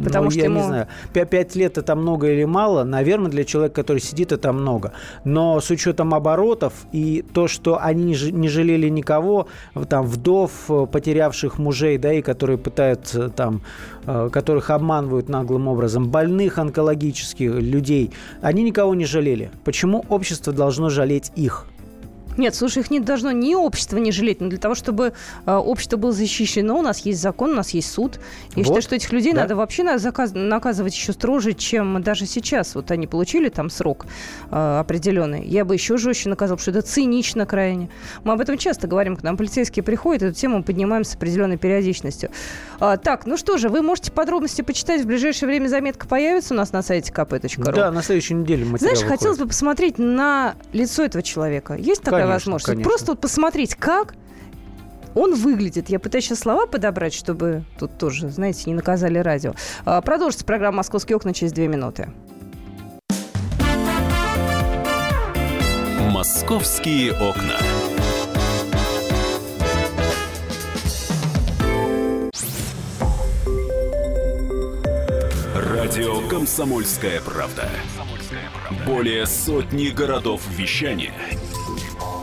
Потому 0.03 0.25
Ну, 0.25 0.31
что 0.31 0.39
я 0.39 0.45
ему- 0.45 0.59
не 0.59 0.65
знаю, 0.65 0.87
пя- 1.13 1.25
пять 1.25 1.55
лет 1.55 1.77
это 1.77 1.95
много 1.95 2.31
или 2.31 2.43
мало, 2.45 2.83
наверное, 2.83 3.31
для 3.31 3.43
человека, 3.43 3.75
который 3.75 3.99
сидит, 3.99 4.31
это 4.31 4.51
много. 4.53 4.91
Но 5.23 5.59
с 5.61 5.69
учетом 5.71 6.13
оборотов 6.13 6.73
и 6.91 7.23
то, 7.33 7.47
что 7.47 7.79
они 7.81 8.15
не 8.31 8.47
жалели 8.49 8.89
никого, 8.89 9.47
там 9.87 10.05
вдов, 10.05 10.51
э, 10.69 10.85
потерявших 10.91 11.57
мужей, 11.59 11.97
да, 11.97 12.13
и 12.13 12.21
которые 12.21 12.57
пытаются 12.57 13.29
там, 13.29 13.61
э, 14.05 14.29
которых 14.31 14.69
обманывают 14.69 15.29
наглым 15.29 15.67
образом, 15.67 16.09
больных 16.09 16.57
онкологических 16.57 17.51
людей, 17.55 18.11
они 18.41 18.63
никого 18.63 18.95
не 18.95 19.05
жалели. 19.05 19.49
Почему 19.63 20.03
общество 20.09 20.51
должно 20.53 20.89
жалеть 20.89 21.31
их? 21.35 21.65
Нет, 22.39 22.55
слушай, 22.55 22.79
их 22.79 22.89
не 22.89 23.01
должно 23.01 23.31
ни 23.31 23.53
общество 23.53 23.97
не 23.97 24.11
жалеть, 24.13 24.39
но 24.39 24.47
для 24.47 24.57
того, 24.57 24.73
чтобы 24.73 25.11
э, 25.45 25.53
общество 25.53 25.97
было 25.97 26.13
защищено, 26.13 26.79
у 26.79 26.81
нас 26.81 26.99
есть 26.99 27.21
закон, 27.21 27.51
у 27.51 27.53
нас 27.55 27.71
есть 27.71 27.91
суд. 27.91 28.19
Я 28.55 28.63
Вот, 28.63 28.65
считаю, 28.65 28.81
что 28.81 28.95
этих 28.95 29.11
людей 29.11 29.33
да. 29.33 29.41
надо 29.41 29.55
вообще 29.57 29.83
на- 29.83 29.97
заказ- 29.97 30.31
наказывать 30.33 30.93
еще 30.95 31.11
строже, 31.11 31.51
чем 31.53 32.01
даже 32.01 32.25
сейчас. 32.25 32.75
Вот 32.75 32.91
они 32.91 33.07
получили 33.07 33.49
там 33.49 33.69
срок 33.69 34.05
э, 34.51 34.79
определенный. 34.79 35.45
Я 35.45 35.65
бы 35.65 35.73
еще 35.73 35.97
жестче 35.97 36.29
наказал, 36.29 36.55
потому 36.55 36.71
что 36.71 36.79
это 36.79 36.87
цинично 36.87 37.45
крайне. 37.45 37.89
Мы 38.23 38.31
об 38.31 38.39
этом 38.39 38.57
часто 38.57 38.87
говорим, 38.87 39.17
к 39.17 39.23
нам 39.23 39.35
полицейские 39.35 39.83
приходят, 39.83 40.23
эту 40.23 40.33
тему 40.35 40.63
поднимаем 40.63 41.03
с 41.03 41.15
определенной 41.15 41.57
периодичностью. 41.57 42.31
А, 42.79 42.95
так, 42.95 43.25
ну 43.25 43.35
что 43.35 43.57
же, 43.57 43.67
вы 43.67 43.81
можете 43.81 44.11
подробности 44.13 44.61
почитать. 44.61 45.01
В 45.01 45.05
ближайшее 45.05 45.47
время 45.47 45.67
заметка 45.67 46.07
появится 46.07 46.53
у 46.53 46.57
нас 46.57 46.71
на 46.71 46.81
сайте 46.81 47.11
kp.ru. 47.11 47.73
Да, 47.73 47.91
на 47.91 48.01
следующей 48.01 48.35
неделе 48.35 48.63
материал 48.63 48.95
Знаешь, 48.95 48.99
хотелось 48.99 49.37
выходит. 49.37 49.39
бы 49.39 49.47
посмотреть 49.49 49.97
на 49.99 50.55
лицо 50.71 51.03
этого 51.03 51.21
человека. 51.21 51.73
Есть 51.75 52.01
такая 52.01 52.28
возможность? 52.33 52.65
Конечно. 52.65 52.89
Просто 52.89 53.11
вот 53.11 53.21
посмотреть, 53.21 53.75
как 53.75 54.15
он 55.15 55.35
выглядит. 55.35 55.89
Я 55.89 55.99
пытаюсь 55.99 56.25
сейчас 56.25 56.39
слова 56.39 56.65
подобрать, 56.65 57.13
чтобы 57.13 57.63
тут 57.77 57.97
тоже, 57.97 58.29
знаете, 58.29 58.63
не 58.67 58.73
наказали 58.73 59.19
радио. 59.19 59.53
А, 59.85 60.01
Продолжится 60.01 60.45
программа 60.45 60.77
«Московские 60.77 61.15
окна» 61.17 61.33
через 61.33 61.51
две 61.51 61.67
минуты. 61.67 62.09
Московские 66.11 67.13
окна. 67.13 67.57
Радио 75.55 76.27
Комсомольская 76.27 77.21
правда". 77.21 77.69
Более 78.85 79.25
сотни 79.25 79.87
городов 79.89 80.41
вещания 80.49 81.13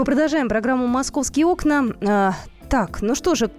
Мы 0.00 0.04
продолжаем 0.06 0.48
программу 0.48 0.86
«Московские 0.86 1.44
окна». 1.44 1.84
А, 2.00 2.32
Так, 2.70 3.02
ну 3.02 3.14
что 3.14 3.34
же, 3.34 3.50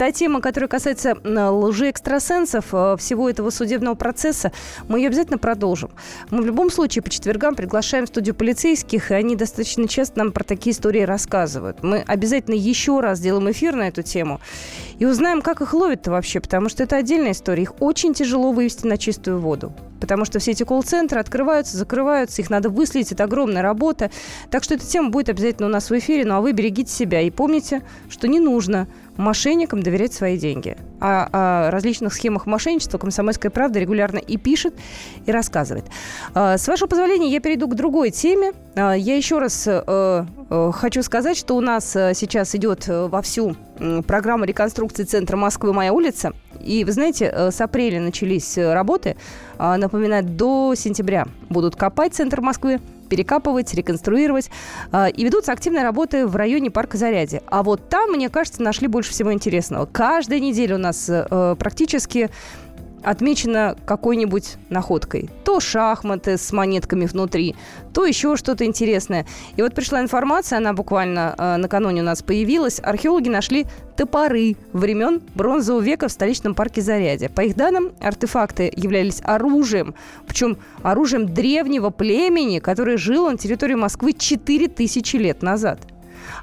та 0.00 0.12
тема, 0.12 0.40
которая 0.40 0.66
касается 0.66 1.14
а, 1.22 1.50
лжеэкстрасенсов, 1.50 2.68
а, 2.72 2.96
всего 2.96 3.28
этого 3.28 3.50
судебного 3.50 3.96
процесса, 3.96 4.50
мы 4.88 4.98
ее 4.98 5.08
обязательно 5.08 5.36
продолжим. 5.36 5.90
Мы 6.30 6.40
в 6.40 6.46
любом 6.46 6.70
случае 6.70 7.02
по 7.02 7.10
четвергам 7.10 7.54
приглашаем 7.54 8.06
в 8.06 8.08
студию 8.08 8.34
полицейских, 8.34 9.10
и 9.10 9.14
они 9.14 9.36
достаточно 9.36 9.86
часто 9.86 10.20
нам 10.20 10.32
про 10.32 10.42
такие 10.42 10.72
истории 10.72 11.02
рассказывают. 11.02 11.82
Мы 11.82 11.98
обязательно 11.98 12.54
еще 12.54 13.00
раз 13.00 13.18
сделаем 13.18 13.50
эфир 13.50 13.76
на 13.76 13.88
эту 13.88 14.02
тему 14.02 14.40
и 14.98 15.04
узнаем, 15.04 15.42
как 15.42 15.60
их 15.60 15.74
ловят-то 15.74 16.10
вообще, 16.10 16.40
потому 16.40 16.70
что 16.70 16.82
это 16.82 16.96
отдельная 16.96 17.32
история. 17.32 17.64
Их 17.64 17.82
очень 17.82 18.14
тяжело 18.14 18.52
вывести 18.52 18.86
на 18.86 18.96
чистую 18.96 19.38
воду. 19.38 19.70
Потому 20.00 20.24
что 20.24 20.38
все 20.38 20.52
эти 20.52 20.62
колл-центры 20.62 21.20
открываются, 21.20 21.76
закрываются, 21.76 22.40
их 22.40 22.48
надо 22.48 22.70
выследить, 22.70 23.12
это 23.12 23.24
огромная 23.24 23.62
работа. 23.62 24.10
Так 24.50 24.64
что 24.64 24.74
эта 24.74 24.86
тема 24.86 25.10
будет 25.10 25.28
обязательно 25.28 25.68
у 25.68 25.70
нас 25.70 25.90
в 25.90 25.98
эфире, 25.98 26.24
ну 26.24 26.36
а 26.36 26.40
вы 26.40 26.52
берегите 26.52 26.90
себя 26.90 27.20
и 27.20 27.30
помните, 27.30 27.82
что 28.08 28.26
не 28.26 28.40
нужно 28.40 28.88
мошенникам 29.20 29.82
доверять 29.82 30.12
свои 30.12 30.36
деньги. 30.36 30.76
А 31.00 31.28
о 31.32 31.70
различных 31.70 32.12
схемах 32.12 32.46
мошенничества 32.46 32.98
«Комсомольская 32.98 33.50
правда» 33.50 33.78
регулярно 33.78 34.18
и 34.18 34.36
пишет, 34.36 34.74
и 35.26 35.30
рассказывает. 35.32 35.84
А, 36.34 36.58
С 36.58 36.66
вашего 36.66 36.88
позволения, 36.88 37.30
я 37.30 37.40
перейду 37.40 37.68
к 37.68 37.74
другой 37.74 38.10
теме. 38.10 38.52
А, 38.74 38.94
Я 38.94 39.16
еще 39.16 39.38
раз 39.38 39.66
э, 39.66 39.82
э, 39.86 40.70
хочу 40.74 41.02
сказать, 41.02 41.36
что 41.36 41.56
у 41.56 41.60
нас 41.60 41.94
э, 41.94 42.12
сейчас 42.14 42.54
идет 42.54 42.84
вовсю 42.88 43.56
программа 44.06 44.46
реконструкции 44.46 45.04
центра 45.04 45.36
Москвы 45.36 45.72
«Моя 45.72 45.92
улица». 45.92 46.32
И, 46.60 46.84
вы 46.84 46.92
знаете, 46.92 47.50
с 47.50 47.60
апреля 47.60 48.00
начались 48.00 48.58
работы. 48.58 49.16
А, 49.58 49.76
Напоминаю, 49.76 50.24
до 50.24 50.74
сентября 50.74 51.26
будут 51.48 51.76
копать 51.76 52.14
центр 52.14 52.40
Москвы, 52.40 52.80
перекапывать, 53.10 53.74
реконструировать. 53.74 54.50
А, 54.92 55.08
И 55.08 55.24
ведутся 55.24 55.52
активные 55.52 55.82
работы 55.82 56.26
в 56.26 56.34
районе 56.36 56.70
парка 56.70 56.96
Зарядье. 56.96 57.42
А 57.46 57.62
вот 57.62 57.90
там, 57.90 58.12
мне 58.12 58.30
кажется, 58.30 58.62
нашли 58.62 58.86
больше 58.86 59.10
всего 59.10 59.32
интересного. 59.34 59.84
Каждая 59.84 60.40
неделя 60.40 60.76
у 60.76 60.78
нас 60.78 61.06
э, 61.10 61.56
практически 61.58 62.30
отмечена 63.02 63.76
какой-нибудь 63.84 64.56
находкой. 64.68 65.30
То 65.44 65.60
шахматы 65.60 66.36
с 66.36 66.52
монетками 66.52 67.06
внутри, 67.06 67.56
то 67.92 68.06
еще 68.06 68.36
что-то 68.36 68.64
интересное. 68.64 69.26
И 69.56 69.62
вот 69.62 69.74
пришла 69.74 70.00
информация, 70.00 70.58
она 70.58 70.72
буквально 70.72 71.34
э, 71.36 71.56
накануне 71.56 72.02
у 72.02 72.04
нас 72.04 72.22
появилась. 72.22 72.80
Археологи 72.82 73.28
нашли 73.28 73.66
топоры 73.96 74.56
времен 74.72 75.20
бронзового 75.34 75.80
века 75.80 76.08
в 76.08 76.12
столичном 76.12 76.54
парке 76.54 76.82
Зарядье. 76.82 77.28
По 77.28 77.42
их 77.42 77.56
данным, 77.56 77.92
артефакты 78.00 78.72
являлись 78.74 79.20
оружием, 79.24 79.94
причем 80.26 80.58
оружием 80.82 81.32
древнего 81.32 81.90
племени, 81.90 82.58
которое 82.58 82.96
жило 82.96 83.30
на 83.30 83.38
территории 83.38 83.74
Москвы 83.74 84.12
4000 84.12 85.16
лет 85.16 85.42
назад. 85.42 85.80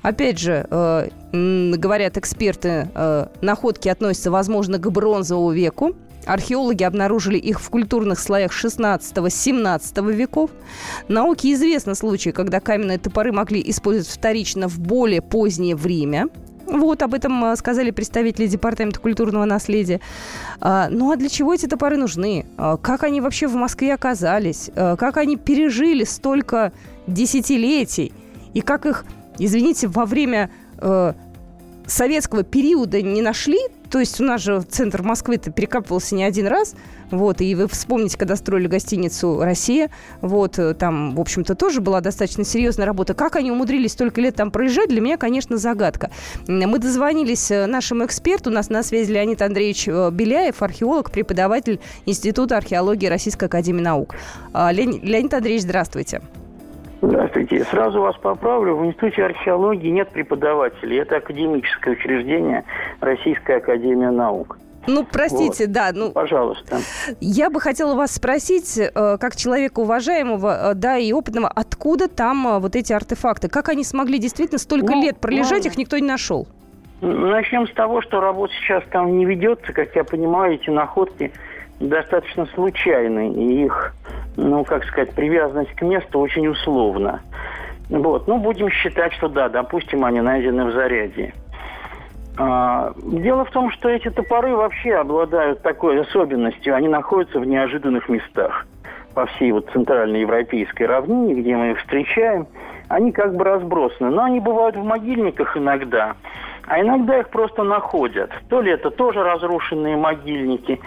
Опять 0.01 0.39
же, 0.39 0.65
э, 0.69 1.09
говорят 1.31 2.17
эксперты, 2.17 2.89
э, 2.93 3.27
находки 3.41 3.89
относятся, 3.89 4.31
возможно, 4.31 4.77
к 4.79 4.91
бронзовому 4.91 5.51
веку. 5.51 5.95
Археологи 6.27 6.83
обнаружили 6.83 7.37
их 7.37 7.61
в 7.61 7.69
культурных 7.69 8.19
слоях 8.19 8.51
16-17 8.51 10.13
веков. 10.13 10.51
Науке 11.07 11.53
известны 11.53 11.95
случаи, 11.95 12.31
когда 12.31 12.59
каменные 12.59 12.97
топоры 12.97 13.31
могли 13.31 13.63
использовать 13.69 14.09
вторично 14.09 14.67
в 14.67 14.77
более 14.79 15.21
позднее 15.21 15.75
время. 15.75 16.27
Вот 16.67 17.01
об 17.01 17.13
этом 17.13 17.45
э, 17.45 17.55
сказали 17.55 17.91
представители 17.91 18.45
Департамента 18.45 18.99
культурного 18.99 19.45
наследия. 19.45 20.01
А, 20.59 20.89
ну 20.89 21.11
а 21.11 21.15
для 21.15 21.29
чего 21.29 21.53
эти 21.53 21.65
топоры 21.65 21.95
нужны? 21.95 22.45
А, 22.57 22.75
как 22.75 23.03
они 23.03 23.21
вообще 23.21 23.47
в 23.47 23.55
Москве 23.55 23.93
оказались? 23.93 24.69
А, 24.75 24.97
как 24.97 25.15
они 25.15 25.37
пережили 25.37 26.03
столько 26.03 26.73
десятилетий? 27.07 28.11
И 28.53 28.59
как 28.59 28.85
их, 28.85 29.05
извините, 29.39 29.87
во 29.87 30.05
время 30.05 30.51
э, 30.79 31.13
советского 31.85 32.43
периода 32.43 33.01
не 33.01 33.21
нашли? 33.21 33.59
То 33.89 33.99
есть 33.99 34.19
у 34.19 34.23
нас 34.23 34.41
же 34.41 34.61
центр 34.61 35.01
Москвы-то 35.01 35.51
перекапывался 35.51 36.15
не 36.15 36.23
один 36.23 36.47
раз. 36.47 36.75
Вот, 37.09 37.39
и 37.39 37.55
вы 37.55 37.67
вспомните, 37.67 38.17
когда 38.17 38.35
строили 38.35 38.67
гостиницу 38.67 39.39
«Россия», 39.41 39.89
вот, 40.21 40.59
э, 40.59 40.73
там, 40.73 41.15
в 41.15 41.21
общем-то, 41.21 41.55
тоже 41.55 41.79
была 41.79 42.01
достаточно 42.01 42.43
серьезная 42.43 42.85
работа. 42.85 43.13
Как 43.13 43.37
они 43.37 43.49
умудрились 43.49 43.93
столько 43.93 44.19
лет 44.19 44.35
там 44.35 44.51
проезжать, 44.51 44.89
для 44.89 44.99
меня, 44.99 45.15
конечно, 45.15 45.55
загадка. 45.55 46.11
Мы 46.47 46.79
дозвонились 46.79 47.49
э, 47.49 47.65
нашему 47.65 48.05
эксперту, 48.05 48.49
у 48.49 48.53
нас 48.53 48.69
на 48.69 48.83
связи 48.83 49.11
Леонид 49.11 49.41
Андреевич 49.41 49.87
э, 49.87 50.11
Беляев, 50.11 50.61
археолог, 50.61 51.11
преподаватель 51.11 51.79
Института 52.05 52.57
археологии 52.57 53.07
Российской 53.07 53.45
Академии 53.45 53.81
Наук. 53.81 54.15
А, 54.51 54.73
Леонид 54.73 55.33
Андреевич, 55.33 55.63
здравствуйте. 55.63 55.77
Здравствуйте. 55.87 56.46
Сразу 57.69 58.01
вас 58.01 58.15
поправлю. 58.17 58.75
В 58.75 58.85
Институте 58.85 59.23
археологии 59.23 59.89
нет 59.89 60.09
преподавателей. 60.09 60.97
Это 60.97 61.17
академическое 61.17 61.93
учреждение 61.93 62.63
Российская 62.99 63.57
Академия 63.57 64.11
Наук. 64.11 64.57
Ну, 64.87 65.05
простите, 65.05 65.65
вот. 65.65 65.73
да. 65.73 65.89
Ну, 65.93 66.11
Пожалуйста. 66.11 66.77
Я 67.19 67.49
бы 67.49 67.59
хотела 67.59 67.93
вас 67.93 68.15
спросить, 68.15 68.77
э, 68.77 69.17
как 69.19 69.35
человека 69.35 69.81
уважаемого, 69.81 70.71
э, 70.71 70.73
да, 70.75 70.97
и 70.97 71.11
опытного, 71.11 71.49
откуда 71.49 72.07
там 72.07 72.47
э, 72.47 72.59
вот 72.59 72.75
эти 72.75 72.93
артефакты? 72.93 73.49
Как 73.49 73.67
они 73.67 73.83
смогли 73.83 74.17
действительно 74.17 74.59
столько 74.59 74.93
ну, 74.93 75.03
лет 75.03 75.19
пролежать, 75.19 75.65
ну, 75.65 75.71
их 75.71 75.77
никто 75.77 75.97
не 75.97 76.07
нашел? 76.07 76.47
Начнем 77.01 77.67
с 77.67 77.73
того, 77.73 78.01
что 78.01 78.21
работа 78.21 78.53
сейчас 78.61 78.83
там 78.91 79.17
не 79.17 79.25
ведется. 79.25 79.73
Как 79.73 79.93
я 79.95 80.03
понимаю, 80.03 80.55
эти 80.55 80.69
находки 80.69 81.33
достаточно 81.79 82.45
случайны. 82.47 83.31
И 83.33 83.65
их, 83.65 83.93
ну, 84.35 84.63
как 84.63 84.83
сказать, 84.85 85.13
привязанность 85.13 85.73
к 85.75 85.81
месту 85.81 86.19
очень 86.19 86.47
условна. 86.47 87.21
Вот. 87.89 88.27
Ну, 88.27 88.37
будем 88.37 88.69
считать, 88.69 89.13
что 89.13 89.27
да, 89.27 89.49
допустим, 89.49 90.03
они 90.03 90.21
найдены 90.21 90.65
в 90.65 90.73
заряде. 90.73 91.33
А, 92.37 92.93
дело 92.97 93.45
в 93.45 93.51
том, 93.51 93.71
что 93.71 93.89
эти 93.89 94.09
топоры 94.09 94.55
вообще 94.55 94.95
обладают 94.95 95.61
такой 95.61 96.01
особенностью. 96.01 96.75
Они 96.75 96.87
находятся 96.87 97.39
в 97.39 97.45
неожиданных 97.45 98.09
местах 98.09 98.67
по 99.15 99.25
всей 99.25 99.51
вот 99.51 99.69
центральной 99.71 100.21
европейской 100.21 100.83
равнине, 100.83 101.33
где 101.41 101.55
мы 101.55 101.71
их 101.71 101.79
встречаем. 101.79 102.47
Они 102.89 103.11
как 103.11 103.35
бы 103.35 103.43
разбросаны. 103.43 104.11
Но 104.11 104.23
они 104.23 104.39
бывают 104.39 104.75
в 104.75 104.83
могильниках 104.83 105.57
иногда. 105.57 106.15
А 106.67 106.81
иногда 106.81 107.19
их 107.19 107.29
просто 107.29 107.63
находят. 107.63 108.29
То 108.49 108.61
ли 108.61 108.71
это 108.71 108.91
тоже 108.91 109.23
разрушенные 109.23 109.95
могильники, 109.95 110.79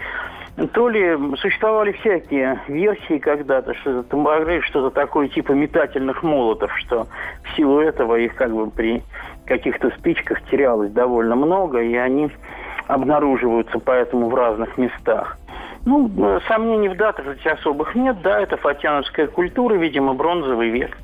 то 0.73 0.89
ли 0.89 1.17
существовали 1.37 1.93
всякие 1.93 2.59
версии 2.67 3.19
когда-то, 3.19 3.73
что 3.75 3.99
это 3.99 4.17
могли 4.17 4.61
что-то 4.61 4.91
такое 4.91 5.27
типа 5.27 5.53
метательных 5.53 6.23
молотов, 6.23 6.71
что 6.77 7.07
в 7.43 7.55
силу 7.55 7.79
этого 7.79 8.15
их 8.15 8.35
как 8.35 8.53
бы 8.53 8.69
при 8.69 9.01
каких-то 9.45 9.89
спичках 9.91 10.41
терялось 10.49 10.91
довольно 10.91 11.35
много, 11.35 11.81
и 11.81 11.95
они 11.95 12.29
обнаруживаются 12.87 13.79
поэтому 13.79 14.29
в 14.29 14.35
разных 14.35 14.77
местах. 14.77 15.37
Ну, 15.85 16.39
сомнений 16.47 16.89
в 16.89 16.97
датах 16.97 17.25
особых 17.45 17.95
нет. 17.95 18.21
Да, 18.21 18.39
это 18.39 18.57
фатьяновская 18.57 19.27
культура, 19.27 19.75
видимо, 19.75 20.13
бронзовый 20.13 20.69
век. 20.69 20.97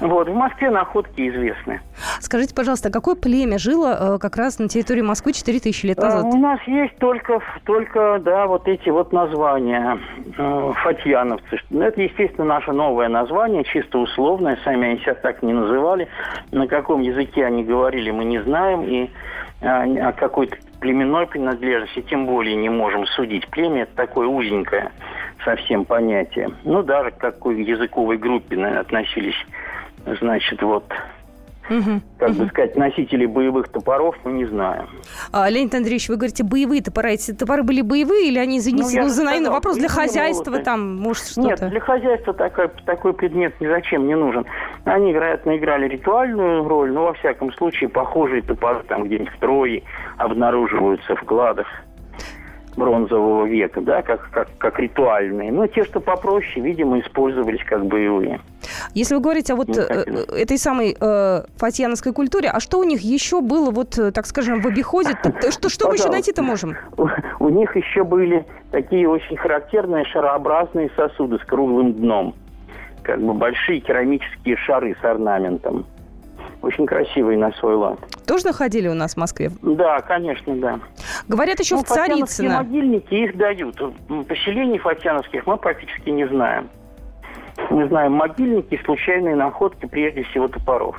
Вот, 0.00 0.28
в 0.28 0.34
Москве 0.34 0.70
находки 0.70 1.28
известны. 1.28 1.80
Скажите, 2.20 2.54
пожалуйста, 2.54 2.90
какое 2.90 3.14
племя 3.14 3.58
жило 3.58 4.14
э, 4.14 4.18
как 4.18 4.36
раз 4.36 4.58
на 4.58 4.68
территории 4.68 5.02
Москвы 5.02 5.32
4000 5.32 5.86
лет 5.86 5.98
назад? 5.98 6.24
у 6.24 6.36
нас 6.36 6.60
есть 6.66 6.96
только, 6.98 7.40
только, 7.64 8.18
да, 8.20 8.46
вот 8.46 8.66
эти 8.68 8.88
вот 8.88 9.12
названия 9.12 9.98
э, 10.36 10.72
фатьяновцы. 10.82 11.60
Ну, 11.70 11.82
это, 11.82 12.00
естественно, 12.00 12.46
наше 12.46 12.72
новое 12.72 13.08
название, 13.08 13.64
чисто 13.64 13.98
условное, 13.98 14.58
сами 14.64 14.90
они 14.90 15.00
себя 15.00 15.14
так 15.14 15.42
не 15.42 15.52
называли. 15.52 16.08
На 16.52 16.66
каком 16.66 17.00
языке 17.00 17.44
они 17.44 17.64
говорили, 17.64 18.10
мы 18.10 18.24
не 18.24 18.42
знаем, 18.42 18.82
и 18.84 19.10
э, 19.60 19.98
о 20.00 20.12
какой-то 20.12 20.56
племенной 20.80 21.26
принадлежности 21.26 22.02
тем 22.02 22.26
более 22.26 22.56
не 22.56 22.68
можем 22.68 23.06
судить. 23.06 23.46
Племя– 23.48 23.82
это 23.84 23.94
такое 23.94 24.26
узенькое 24.26 24.90
совсем 25.44 25.84
понятие. 25.84 26.50
Ну, 26.64 26.82
даже 26.82 27.10
к 27.12 27.18
какой 27.18 27.62
языковой 27.62 28.18
группе 28.18 28.56
наверное, 28.56 28.80
относились, 28.80 29.46
значит, 30.20 30.60
вот 30.62 30.84
Угу, 31.70 32.00
как 32.18 32.30
угу. 32.30 32.38
бы 32.38 32.46
сказать, 32.48 32.76
носители 32.76 33.26
боевых 33.26 33.68
топоров, 33.68 34.16
мы 34.24 34.32
не 34.32 34.44
знаем. 34.46 34.88
А, 35.32 35.48
Леонид 35.48 35.72
Андреевич, 35.72 36.08
вы 36.08 36.16
говорите, 36.16 36.42
боевые 36.42 36.82
топоры. 36.82 37.12
Эти 37.12 37.32
топоры 37.32 37.62
были 37.62 37.80
боевые 37.80 38.28
или 38.28 38.38
они 38.40 38.58
занесены? 38.58 39.02
Ну, 39.02 39.06
ну 39.06 39.12
сказал, 39.12 39.52
вопрос 39.52 39.76
для 39.76 39.88
хозяйства 39.88 40.50
молоты. 40.50 40.64
там, 40.64 40.96
может, 40.96 41.24
что-то? 41.26 41.46
Нет, 41.46 41.70
для 41.70 41.80
хозяйства 41.80 42.34
такой, 42.34 42.68
такой 42.84 43.12
предмет 43.14 43.60
ни 43.60 43.68
зачем 43.68 44.08
не 44.08 44.16
нужен. 44.16 44.46
Они, 44.84 45.12
вероятно, 45.12 45.56
играли 45.56 45.86
ритуальную 45.86 46.66
роль, 46.66 46.90
но, 46.92 47.04
во 47.04 47.12
всяком 47.14 47.52
случае, 47.52 47.88
похожие 47.88 48.42
топоры 48.42 48.82
там 48.88 49.04
где-нибудь 49.04 49.32
в 49.32 49.38
Трое 49.38 49.84
обнаруживаются 50.18 51.14
в 51.14 51.20
кладах 51.20 51.68
бронзового 52.76 53.46
века, 53.46 53.80
да, 53.80 54.02
как, 54.02 54.30
как, 54.30 54.48
как 54.58 54.78
ритуальные. 54.78 55.52
Но 55.52 55.66
те, 55.66 55.84
что 55.84 56.00
попроще, 56.00 56.60
видимо, 56.64 57.00
использовались 57.00 57.62
как 57.64 57.86
боевые. 57.86 58.40
Если 58.94 59.14
вы 59.14 59.20
говорите 59.20 59.52
о 59.52 59.56
вот 59.56 59.76
э, 59.76 59.82
этой 60.36 60.58
самой 60.58 60.96
э, 60.98 61.42
фатьяновской 61.56 62.12
культуре, 62.12 62.50
а 62.50 62.60
что 62.60 62.78
у 62.78 62.84
них 62.84 63.00
еще 63.00 63.40
было, 63.40 63.70
вот, 63.70 63.98
э, 63.98 64.12
так 64.12 64.26
скажем, 64.26 64.60
в 64.60 64.66
обиходе? 64.66 65.10
Что, 65.50 65.68
что 65.68 65.88
мы 65.88 65.96
еще 65.96 66.08
найти-то 66.08 66.42
можем? 66.42 66.76
У, 66.96 67.08
у 67.38 67.48
них 67.48 67.76
еще 67.76 68.04
были 68.04 68.44
такие 68.70 69.08
очень 69.08 69.36
характерные 69.36 70.04
шарообразные 70.04 70.90
сосуды 70.96 71.38
с 71.38 71.44
круглым 71.46 71.94
дном. 71.94 72.34
Как 73.02 73.20
бы 73.20 73.34
большие 73.34 73.80
керамические 73.80 74.56
шары 74.56 74.96
с 75.00 75.04
орнаментом. 75.04 75.86
Очень 76.62 76.84
красивые 76.84 77.38
на 77.38 77.52
свой 77.52 77.74
лад. 77.74 77.98
Тоже 78.26 78.46
находили 78.46 78.86
у 78.88 78.94
нас 78.94 79.14
в 79.14 79.16
Москве? 79.16 79.50
Да, 79.62 80.00
конечно, 80.00 80.54
да. 80.56 80.78
Говорят, 81.28 81.60
еще 81.60 81.76
ну, 81.76 81.82
в 81.82 81.86
Царицыно. 81.86 82.58
могильники 82.58 83.14
их 83.14 83.36
дают. 83.36 83.76
Поселений 84.28 84.78
фатьяновских 84.78 85.46
мы 85.46 85.56
практически 85.56 86.10
не 86.10 86.26
знаем. 86.26 86.68
Мы 87.70 87.86
знаем 87.88 88.12
могильники, 88.12 88.80
случайные 88.84 89.36
находки, 89.36 89.86
прежде 89.86 90.22
всего 90.24 90.48
топоров. 90.48 90.96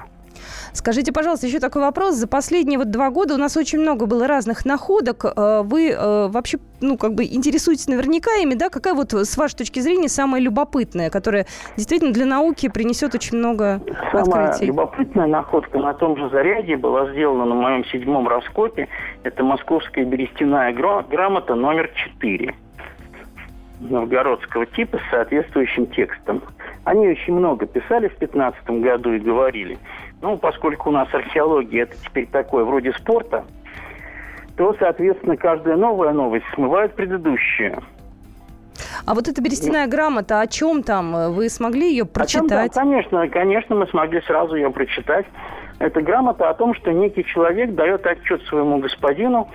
Скажите, 0.74 1.12
пожалуйста, 1.12 1.48
еще 1.48 1.60
такой 1.60 1.82
вопрос. 1.82 2.16
За 2.16 2.28
последние 2.28 2.80
вот 2.80 2.92
два 2.92 3.10
года 3.10 3.36
у 3.36 3.38
нас 3.38 3.58
очень 3.58 3.80
много 3.80 4.06
было 4.06 4.28
разных 4.28 4.66
находок. 4.66 5.26
Э, 5.26 5.62
вы 5.64 5.90
э, 5.90 6.28
вообще, 6.28 6.60
ну, 6.80 6.98
как 6.98 7.14
бы 7.14 7.26
интересуетесь 7.26 7.88
наверняка 7.88 8.32
ими, 8.38 8.54
да? 8.56 8.70
Какая 8.70 8.94
вот, 8.94 9.14
с 9.14 9.38
вашей 9.38 9.58
точки 9.58 9.80
зрения, 9.80 10.08
самая 10.08 10.42
любопытная, 10.42 11.10
которая 11.10 11.46
действительно 11.76 12.14
для 12.14 12.26
науки 12.26 12.70
принесет 12.70 13.14
очень 13.16 13.38
много 13.38 13.82
Самая 14.12 14.50
открытий? 14.50 14.68
любопытная 14.68 15.28
находка 15.28 15.78
на 15.78 15.94
том 15.94 16.18
же 16.18 16.30
заряде 16.30 16.78
была 16.78 17.12
сделана 17.12 17.46
на 17.46 17.56
моем 17.56 17.86
седьмом 17.86 18.28
раскопе. 18.28 18.88
Это 19.24 19.44
московская 19.44 20.06
берестяная 20.06 20.74
грамота 20.74 21.56
номер 21.56 21.92
4 21.94 22.54
новгородского 23.82 24.66
типа 24.68 25.00
с 25.00 25.12
соответствующим 25.12 25.88
текстом. 25.88 26.44
Они 26.84 27.08
очень 27.08 27.34
много 27.34 27.66
писали 27.66 28.08
в 28.08 28.16
15 28.18 28.64
году 28.82 29.14
и 29.14 29.20
говорили. 29.20 29.78
Ну, 30.22 30.38
поскольку 30.38 30.90
у 30.90 30.92
нас 30.92 31.08
археология 31.14 31.84
это 31.84 31.96
теперь 31.98 32.28
такое 32.28 32.64
вроде 32.64 32.94
спорта, 32.94 33.44
то, 34.56 34.76
соответственно, 34.80 35.36
каждая 35.36 35.76
новая 35.76 36.14
новость 36.14 36.46
смывает 36.54 36.94
предыдущую. 36.94 37.82
А 39.06 39.16
вот 39.16 39.28
эта 39.28 39.42
берестяная 39.42 39.88
грамота, 39.88 40.42
о 40.42 40.48
чем 40.48 40.84
там? 40.84 41.34
Вы 41.34 41.50
смогли 41.50 41.90
ее 41.90 42.06
прочитать? 42.06 42.72
О 42.72 42.80
конечно, 42.80 43.28
конечно, 43.30 43.76
мы 43.76 43.88
смогли 43.88 44.22
сразу 44.22 44.56
ее 44.56 44.70
прочитать. 44.70 45.26
Это 45.80 46.02
грамота 46.02 46.50
о 46.50 46.54
том, 46.54 46.76
что 46.76 46.92
некий 46.92 47.26
человек 47.26 47.74
дает 47.74 48.06
отчет 48.06 48.44
своему 48.44 48.78
господину 48.78 49.50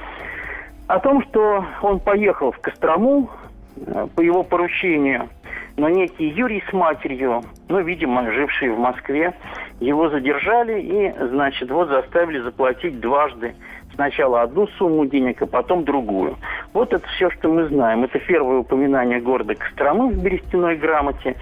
о 0.88 0.98
том, 0.98 1.22
что 1.24 1.64
он 1.82 2.00
поехал 2.00 2.50
в 2.50 2.58
Кострому 2.58 3.30
э, 3.76 4.06
по 4.14 4.20
его 4.20 4.42
поручению 4.42 5.28
но 5.76 5.88
некий 5.88 6.28
Юрий 6.28 6.62
с 6.68 6.72
матерью, 6.72 7.42
ну, 7.68 7.80
видимо, 7.80 8.30
жившие 8.30 8.72
в 8.72 8.78
Москве, 8.78 9.34
его 9.80 10.08
задержали 10.08 10.80
и, 10.80 11.14
значит, 11.28 11.70
вот 11.70 11.88
заставили 11.88 12.40
заплатить 12.40 13.00
дважды. 13.00 13.54
Сначала 13.94 14.42
одну 14.42 14.66
сумму 14.78 15.06
денег, 15.06 15.40
а 15.42 15.46
потом 15.46 15.84
другую. 15.84 16.36
Вот 16.72 16.92
это 16.92 17.06
все, 17.08 17.30
что 17.30 17.48
мы 17.48 17.66
знаем. 17.68 18.04
Это 18.04 18.18
первое 18.18 18.58
упоминание 18.58 19.20
города 19.20 19.54
Костромы 19.54 20.08
в 20.08 20.22
берестяной 20.22 20.76
грамоте. 20.76 21.36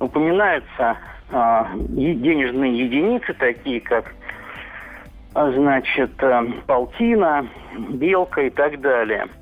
Упоминаются 0.00 0.96
а, 1.30 1.68
денежные 1.74 2.78
единицы, 2.78 3.34
такие 3.34 3.80
как 3.80 4.14
а, 5.34 5.50
значит, 5.52 6.12
а, 6.22 6.46
полтина, 6.66 7.46
белка 7.90 8.42
и 8.42 8.50
так 8.50 8.80
далее– 8.80 9.26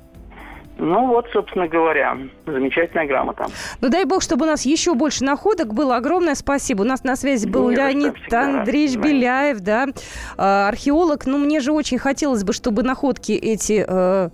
ну 0.77 1.07
вот, 1.07 1.27
собственно 1.33 1.67
говоря, 1.67 2.17
замечательная 2.45 3.07
грамота. 3.07 3.47
Ну 3.81 3.89
дай 3.89 4.05
бог, 4.05 4.21
чтобы 4.21 4.45
у 4.45 4.47
нас 4.47 4.65
еще 4.65 4.93
больше 4.93 5.23
находок 5.23 5.73
было. 5.73 5.95
Огромное 5.95 6.35
спасибо. 6.35 6.81
У 6.81 6.85
нас 6.85 7.03
на 7.03 7.15
связи 7.15 7.47
был 7.47 7.69
Нет, 7.69 7.79
Леонид 7.79 8.33
Андреевич 8.33 8.95
рад. 8.95 9.05
Беляев, 9.05 9.59
да, 9.59 9.87
а, 10.37 10.67
археолог. 10.67 11.25
Ну 11.25 11.37
мне 11.37 11.59
же 11.59 11.71
очень 11.71 11.97
хотелось 11.97 12.43
бы, 12.43 12.53
чтобы 12.53 12.83
находки 12.83 13.31
эти 13.31 13.85
э, 13.87 14.29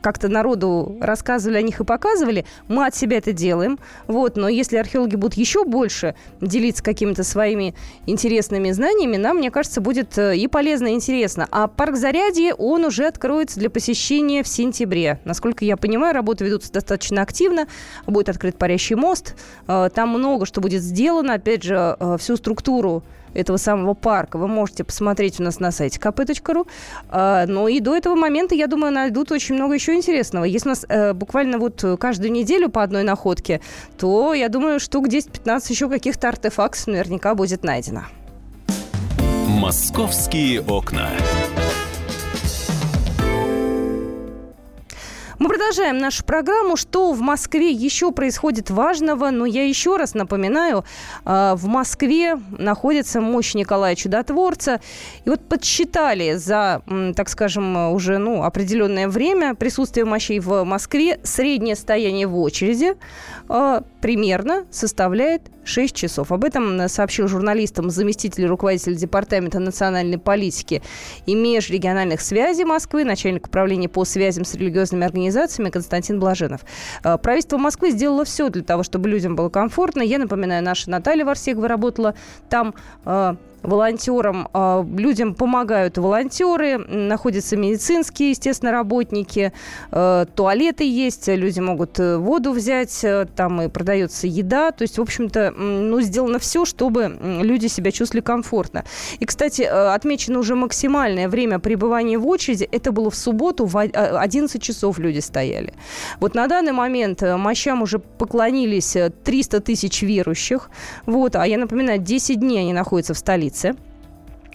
как-то 0.00 0.28
народу 0.28 0.96
рассказывали 1.00 1.58
о 1.58 1.62
них 1.62 1.80
и 1.80 1.84
показывали, 1.84 2.44
мы 2.68 2.86
от 2.86 2.94
себя 2.94 3.18
это 3.18 3.32
делаем. 3.32 3.78
Вот, 4.06 4.36
но 4.36 4.48
если 4.48 4.76
археологи 4.76 5.16
будут 5.16 5.34
еще 5.34 5.64
больше 5.64 6.14
делиться 6.40 6.82
какими-то 6.82 7.24
своими 7.24 7.74
интересными 8.06 8.70
знаниями, 8.70 9.16
нам, 9.16 9.38
мне 9.38 9.50
кажется, 9.50 9.80
будет 9.80 10.16
э, 10.18 10.36
и 10.36 10.46
полезно, 10.48 10.88
и 10.88 10.94
интересно. 10.94 11.46
А 11.50 11.68
парк 11.68 11.96
Зарядье, 11.96 12.54
он 12.54 12.84
уже 12.84 13.06
откроется 13.06 13.58
для 13.60 13.70
посещения 13.70 14.42
в 14.42 14.48
сентябре. 14.48 15.20
Насколько 15.24 15.64
я 15.64 15.76
понимаю, 15.76 16.14
работы 16.14 16.44
ведутся 16.44 16.72
достаточно 16.72 17.22
активно. 17.22 17.66
Будет 18.06 18.28
открыт 18.28 18.56
парящий 18.56 18.96
мост. 18.96 19.36
Э, 19.66 19.88
там 19.94 20.10
много 20.10 20.46
что 20.46 20.60
будет 20.60 20.82
сделано. 20.82 21.34
Опять 21.34 21.62
же, 21.62 21.96
э, 21.98 22.16
всю 22.18 22.36
структуру 22.36 23.02
этого 23.34 23.56
самого 23.56 23.94
парка 23.94 24.38
вы 24.38 24.48
можете 24.48 24.84
посмотреть 24.84 25.40
у 25.40 25.42
нас 25.42 25.60
на 25.60 25.70
сайте 25.70 25.98
kp.ru. 25.98 26.66
А, 27.08 27.46
но 27.46 27.68
и 27.68 27.80
до 27.80 27.94
этого 27.94 28.14
момента, 28.14 28.54
я 28.54 28.66
думаю, 28.66 28.92
найдут 28.92 29.32
очень 29.32 29.54
много 29.54 29.74
еще 29.74 29.94
интересного. 29.94 30.44
Если 30.44 30.68
у 30.68 30.70
нас 30.70 30.84
э, 30.88 31.12
буквально 31.12 31.58
вот 31.58 31.84
каждую 31.98 32.32
неделю 32.32 32.68
по 32.68 32.82
одной 32.82 33.02
находке, 33.02 33.60
то 33.98 34.34
я 34.34 34.48
думаю, 34.48 34.80
штук 34.80 35.08
10-15 35.08 35.70
еще 35.70 35.88
каких-то 35.88 36.28
артефактов 36.28 36.86
наверняка 36.86 37.34
будет 37.34 37.64
найдено. 37.64 38.04
Московские 39.46 40.62
окна. 40.62 41.08
Мы 45.40 45.48
продолжаем 45.48 45.96
нашу 45.96 46.22
программу. 46.22 46.76
Что 46.76 47.12
в 47.12 47.22
Москве 47.22 47.70
еще 47.70 48.12
происходит 48.12 48.68
важного? 48.68 49.30
Но 49.30 49.46
я 49.46 49.66
еще 49.66 49.96
раз 49.96 50.12
напоминаю, 50.12 50.84
а, 51.24 51.56
в 51.56 51.64
Москве 51.64 52.38
находится 52.58 53.22
мощь 53.22 53.54
Николая 53.54 53.94
Чудотворца. 53.94 54.82
И 55.24 55.30
вот 55.30 55.40
подсчитали 55.40 56.34
за, 56.34 56.82
так 57.16 57.30
скажем, 57.30 57.90
уже 57.94 58.18
ну, 58.18 58.42
определенное 58.42 59.08
время 59.08 59.54
присутствие 59.54 60.04
мощей 60.04 60.40
в 60.40 60.62
Москве. 60.64 61.18
Среднее 61.22 61.74
стояние 61.74 62.26
в 62.26 62.36
очереди 62.38 62.98
а, 63.48 63.82
примерно 64.00 64.66
составляет 64.70 65.42
6 65.64 65.94
часов. 65.94 66.32
Об 66.32 66.44
этом 66.44 66.88
сообщил 66.88 67.28
журналистам 67.28 67.90
заместитель 67.90 68.46
руководителя 68.46 68.94
Департамента 68.94 69.58
национальной 69.58 70.18
политики 70.18 70.82
и 71.26 71.34
межрегиональных 71.34 72.20
связей 72.20 72.64
Москвы, 72.64 73.04
начальник 73.04 73.46
управления 73.46 73.88
по 73.88 74.04
связям 74.04 74.44
с 74.44 74.54
религиозными 74.54 75.04
организациями 75.04 75.70
Константин 75.70 76.18
Блаженов. 76.18 76.62
Э, 77.04 77.18
правительство 77.18 77.58
Москвы 77.58 77.90
сделало 77.90 78.24
все 78.24 78.48
для 78.48 78.62
того, 78.62 78.82
чтобы 78.82 79.08
людям 79.08 79.36
было 79.36 79.48
комфортно. 79.48 80.02
Я 80.02 80.18
напоминаю, 80.18 80.64
наша 80.64 80.90
Наталья 80.90 81.24
Варсегова 81.24 81.68
работала 81.68 82.14
там 82.48 82.74
э, 83.04 83.34
волонтерам, 83.62 84.48
а, 84.52 84.86
людям 84.96 85.34
помогают 85.34 85.98
волонтеры, 85.98 86.78
находятся 86.78 87.56
медицинские, 87.56 88.30
естественно, 88.30 88.72
работники, 88.72 89.52
э, 89.90 90.26
туалеты 90.34 90.88
есть, 90.88 91.28
люди 91.28 91.60
могут 91.60 91.98
э, 91.98 92.16
воду 92.16 92.52
взять, 92.52 93.04
э, 93.04 93.26
там 93.36 93.62
и 93.62 93.68
продается 93.90 94.28
еда, 94.28 94.70
то 94.70 94.82
есть, 94.82 94.98
в 94.98 95.02
общем-то, 95.02 95.50
ну, 95.50 96.00
сделано 96.00 96.38
все, 96.38 96.64
чтобы 96.64 97.18
люди 97.20 97.66
себя 97.66 97.90
чувствовали 97.90 98.22
комфортно. 98.22 98.84
И, 99.18 99.24
кстати, 99.24 99.62
отмечено 99.62 100.38
уже 100.38 100.54
максимальное 100.54 101.28
время 101.28 101.58
пребывания 101.58 102.16
в 102.16 102.26
очереди, 102.28 102.68
это 102.70 102.92
было 102.92 103.10
в 103.10 103.16
субботу, 103.16 103.66
в 103.66 103.76
11 103.76 104.62
часов 104.62 105.00
люди 105.00 105.18
стояли. 105.18 105.74
Вот 106.20 106.36
на 106.36 106.46
данный 106.46 106.70
момент 106.70 107.20
мощам 107.22 107.82
уже 107.82 107.98
поклонились 107.98 108.96
300 109.24 109.60
тысяч 109.60 110.02
верующих, 110.02 110.70
вот, 111.06 111.34
а 111.34 111.44
я 111.44 111.58
напоминаю, 111.58 111.98
10 111.98 112.38
дней 112.38 112.60
они 112.60 112.72
находятся 112.72 113.14
в 113.14 113.18
столице. 113.18 113.74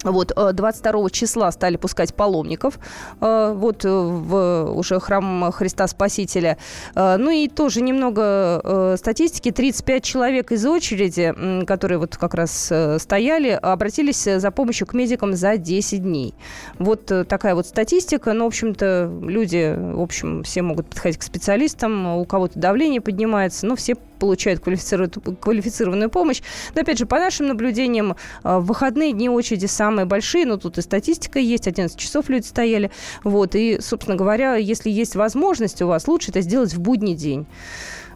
Вот 0.04 0.32
22 0.36 1.06
э, 1.06 1.10
числа 1.10 1.50
стали 1.50 1.76
пускать 1.76 2.14
паломников 2.14 2.78
э, 3.20 3.52
вот 3.56 3.84
э, 3.84 3.88
в 3.88 4.72
уже 4.74 5.00
храм 5.00 5.50
Христа 5.52 5.86
Спасителя. 5.86 6.58
Ну 6.94 7.30
и 7.30 7.48
тоже 7.48 7.80
немного 7.80 8.94
статистики. 8.98 9.50
35 9.50 10.04
человек 10.04 10.52
из 10.52 10.66
очереди, 10.66 11.64
которые 11.64 11.98
вот 11.98 12.16
как 12.16 12.34
раз 12.34 12.72
стояли, 12.98 13.50
обратились 13.50 14.24
за 14.24 14.50
помощью 14.50 14.86
к 14.86 14.94
медикам 14.94 15.34
за 15.34 15.56
10 15.56 16.02
дней. 16.02 16.34
Вот 16.78 17.06
такая 17.28 17.54
вот 17.54 17.66
статистика. 17.66 18.32
Ну, 18.32 18.44
в 18.44 18.48
общем-то, 18.48 19.10
люди, 19.22 19.74
в 19.76 20.00
общем, 20.00 20.42
все 20.42 20.62
могут 20.62 20.88
подходить 20.88 21.18
к 21.18 21.22
специалистам. 21.22 22.16
У 22.16 22.24
кого-то 22.24 22.58
давление 22.58 23.00
поднимается, 23.00 23.66
но 23.66 23.76
все 23.76 23.96
получают 24.18 24.60
квалифицированную, 24.60 26.10
помощь. 26.10 26.42
Но, 26.74 26.80
опять 26.80 26.98
же, 26.98 27.06
по 27.06 27.18
нашим 27.18 27.46
наблюдениям, 27.48 28.16
в 28.42 28.60
выходные 28.60 29.12
дни 29.12 29.28
очереди 29.28 29.66
самые 29.66 30.04
большие, 30.06 30.46
но 30.46 30.56
тут 30.56 30.78
и 30.78 30.82
статистика 30.82 31.38
есть, 31.38 31.66
11 31.66 31.98
часов 31.98 32.28
люди 32.28 32.46
стояли. 32.46 32.90
Вот, 33.24 33.54
и, 33.54 33.80
собственно 33.80 34.16
говоря, 34.16 34.56
если 34.56 34.90
есть 34.90 35.16
возможность 35.16 35.82
у 35.82 35.86
вас, 35.86 36.08
лучше 36.08 36.30
это 36.30 36.40
сделать 36.40 36.74
в 36.74 36.80
будний 36.80 37.14
день. 37.14 37.46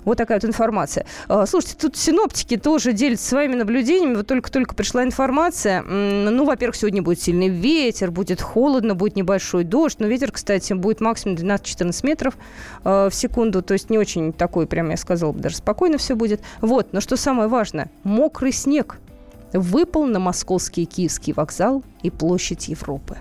Вот 0.04 0.18
такая 0.18 0.38
вот 0.38 0.44
информация. 0.48 1.06
А, 1.28 1.46
слушайте, 1.46 1.76
тут 1.80 1.96
синоптики 1.96 2.56
тоже 2.56 2.92
делятся 2.92 3.28
своими 3.28 3.54
наблюдениями. 3.54 4.16
Вот 4.16 4.26
только-только 4.26 4.74
пришла 4.74 5.04
информация. 5.04 5.82
Ну, 5.82 6.44
во-первых, 6.44 6.76
сегодня 6.76 7.02
будет 7.02 7.20
сильный 7.20 7.48
ветер, 7.48 8.10
будет 8.10 8.40
холодно, 8.40 8.94
будет 8.94 9.16
небольшой 9.16 9.64
дождь. 9.64 9.98
Но 10.00 10.06
ветер, 10.06 10.32
кстати, 10.32 10.72
будет 10.72 11.00
максимум 11.00 11.36
12-14 11.36 12.06
метров 12.06 12.36
а, 12.84 13.08
в 13.08 13.14
секунду. 13.14 13.62
То 13.62 13.74
есть 13.74 13.90
не 13.90 13.98
очень 13.98 14.32
такой, 14.32 14.66
прям 14.66 14.90
я 14.90 14.96
сказала, 14.96 15.32
даже 15.34 15.56
спокойно 15.56 15.98
все 15.98 16.14
будет. 16.14 16.40
Вот, 16.60 16.92
но 16.92 17.00
что 17.00 17.16
самое 17.16 17.48
важное, 17.48 17.90
мокрый 18.04 18.52
снег 18.52 18.98
выпал 19.52 20.06
на 20.06 20.18
московский 20.18 20.84
Киевский 20.84 21.32
вокзал 21.32 21.82
и 22.02 22.10
площадь 22.10 22.68
Европы. 22.68 23.18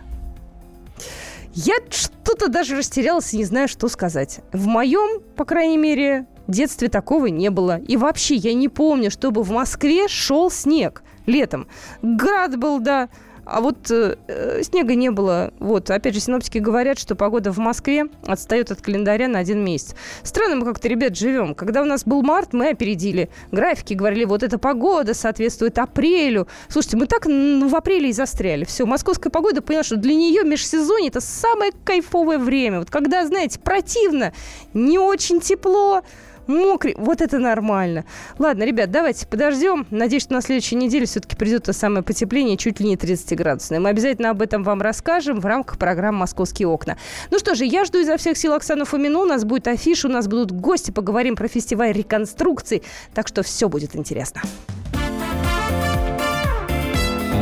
Я 1.65 1.76
что-то 1.89 2.48
даже 2.48 2.78
растерялась 2.78 3.34
не 3.34 3.43
знаю, 3.43 3.67
что 3.67 3.89
сказать. 3.89 4.39
В 4.54 4.65
моем, 4.67 5.22
по 5.36 5.43
крайней 5.43 5.78
мере, 5.78 6.26
детстве 6.48 6.88
такого 6.88 7.26
не 7.26 7.50
было. 7.50 7.80
И 7.80 7.98
вообще 7.98 8.36
я 8.36 8.54
не 8.54 8.69
помню, 8.69 9.12
чтобы 9.12 9.43
в 9.43 9.52
Москве 9.52 10.08
шел 10.08 10.50
снег 10.50 11.04
летом. 11.26 11.67
Град 12.02 12.58
был, 12.58 12.80
да, 12.80 13.10
а 13.50 13.62
вот 13.62 13.90
э, 13.90 14.16
э, 14.28 14.64
снега 14.64 14.96
не 14.96 15.10
было. 15.10 15.52
Вот, 15.60 15.90
опять 15.90 16.14
же, 16.14 16.20
синоптики 16.20 16.60
говорят, 16.60 17.00
что 17.00 17.16
погода 17.16 17.52
в 17.52 17.58
Москве 17.58 18.06
отстает 18.26 18.72
от 18.72 18.82
календаря 18.82 19.28
на 19.28 19.40
один 19.40 19.64
месяц. 19.64 19.96
Странно 20.24 20.58
мы 20.58 20.66
как-то, 20.66 20.88
ребят, 20.88 21.18
живем. 21.18 21.56
Когда 21.56 21.82
у 21.82 21.86
нас 21.86 22.04
был 22.06 22.22
март, 22.22 22.54
мы 22.54 22.70
опередили 22.70 23.30
графики, 23.52 23.94
говорили, 23.94 24.26
вот 24.26 24.44
эта 24.44 24.60
погода 24.60 25.14
соответствует 25.14 25.80
апрелю. 25.80 26.48
Слушайте, 26.68 26.98
мы 26.98 27.08
так 27.08 27.26
в 27.26 27.76
апреле 27.76 28.10
и 28.10 28.14
застряли. 28.14 28.66
Все, 28.66 28.86
московская 28.86 29.30
погода 29.30 29.62
поняла, 29.62 29.84
что 29.84 29.96
для 29.96 30.14
нее 30.14 30.44
межсезонье 30.44 31.10
это 31.10 31.22
самое 31.22 31.72
кайфовое 31.84 32.38
время. 32.38 32.80
Вот 32.80 32.92
когда, 32.92 33.26
знаете, 33.26 33.60
противно, 33.60 34.34
не 34.74 35.00
очень 35.00 35.40
тепло, 35.40 36.04
мокрый. 36.50 36.96
Вот 36.98 37.22
это 37.22 37.38
нормально. 37.38 38.04
Ладно, 38.38 38.64
ребят, 38.64 38.92
давайте 38.92 39.26
подождем. 39.28 39.88
Надеюсь, 39.90 40.24
что 40.24 40.34
на 40.34 40.42
следующей 40.42 40.76
неделе 40.76 41.06
все-таки 41.06 41.36
придет 41.36 41.64
то 41.64 41.74
самое 41.74 42.04
потепление, 42.04 42.58
чуть 42.58 42.80
ли 42.80 42.88
не 42.88 42.98
30 42.98 43.38
градусное. 43.38 43.80
Мы 43.80 43.90
обязательно 43.90 44.32
об 44.32 44.42
этом 44.42 44.64
вам 44.64 44.82
расскажем 44.82 45.40
в 45.40 45.46
рамках 45.46 45.78
программы 45.78 46.20
«Московские 46.20 46.68
окна». 46.68 46.98
Ну 47.32 47.40
что 47.40 47.56
же, 47.56 47.66
я 47.66 47.86
жду 47.86 48.00
изо 48.00 48.18
всех 48.18 48.38
сил 48.38 48.54
Оксану 48.54 48.86
Фомину. 48.86 49.22
У 49.22 49.26
нас 49.26 49.46
будет 49.46 49.68
афиша, 49.68 50.08
у 50.08 50.12
нас 50.12 50.28
будут 50.28 50.52
гости, 50.52 50.92
поговорим 50.92 51.36
про 51.36 51.48
фестиваль 51.48 51.94
реконструкций. 51.94 52.84
Так 53.14 53.28
что 53.28 53.44
все 53.44 53.70
будет 53.70 53.96
интересно. 53.96 54.42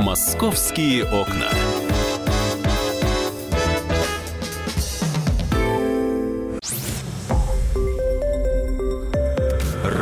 «Московские 0.04 1.04
окна». 1.06 1.77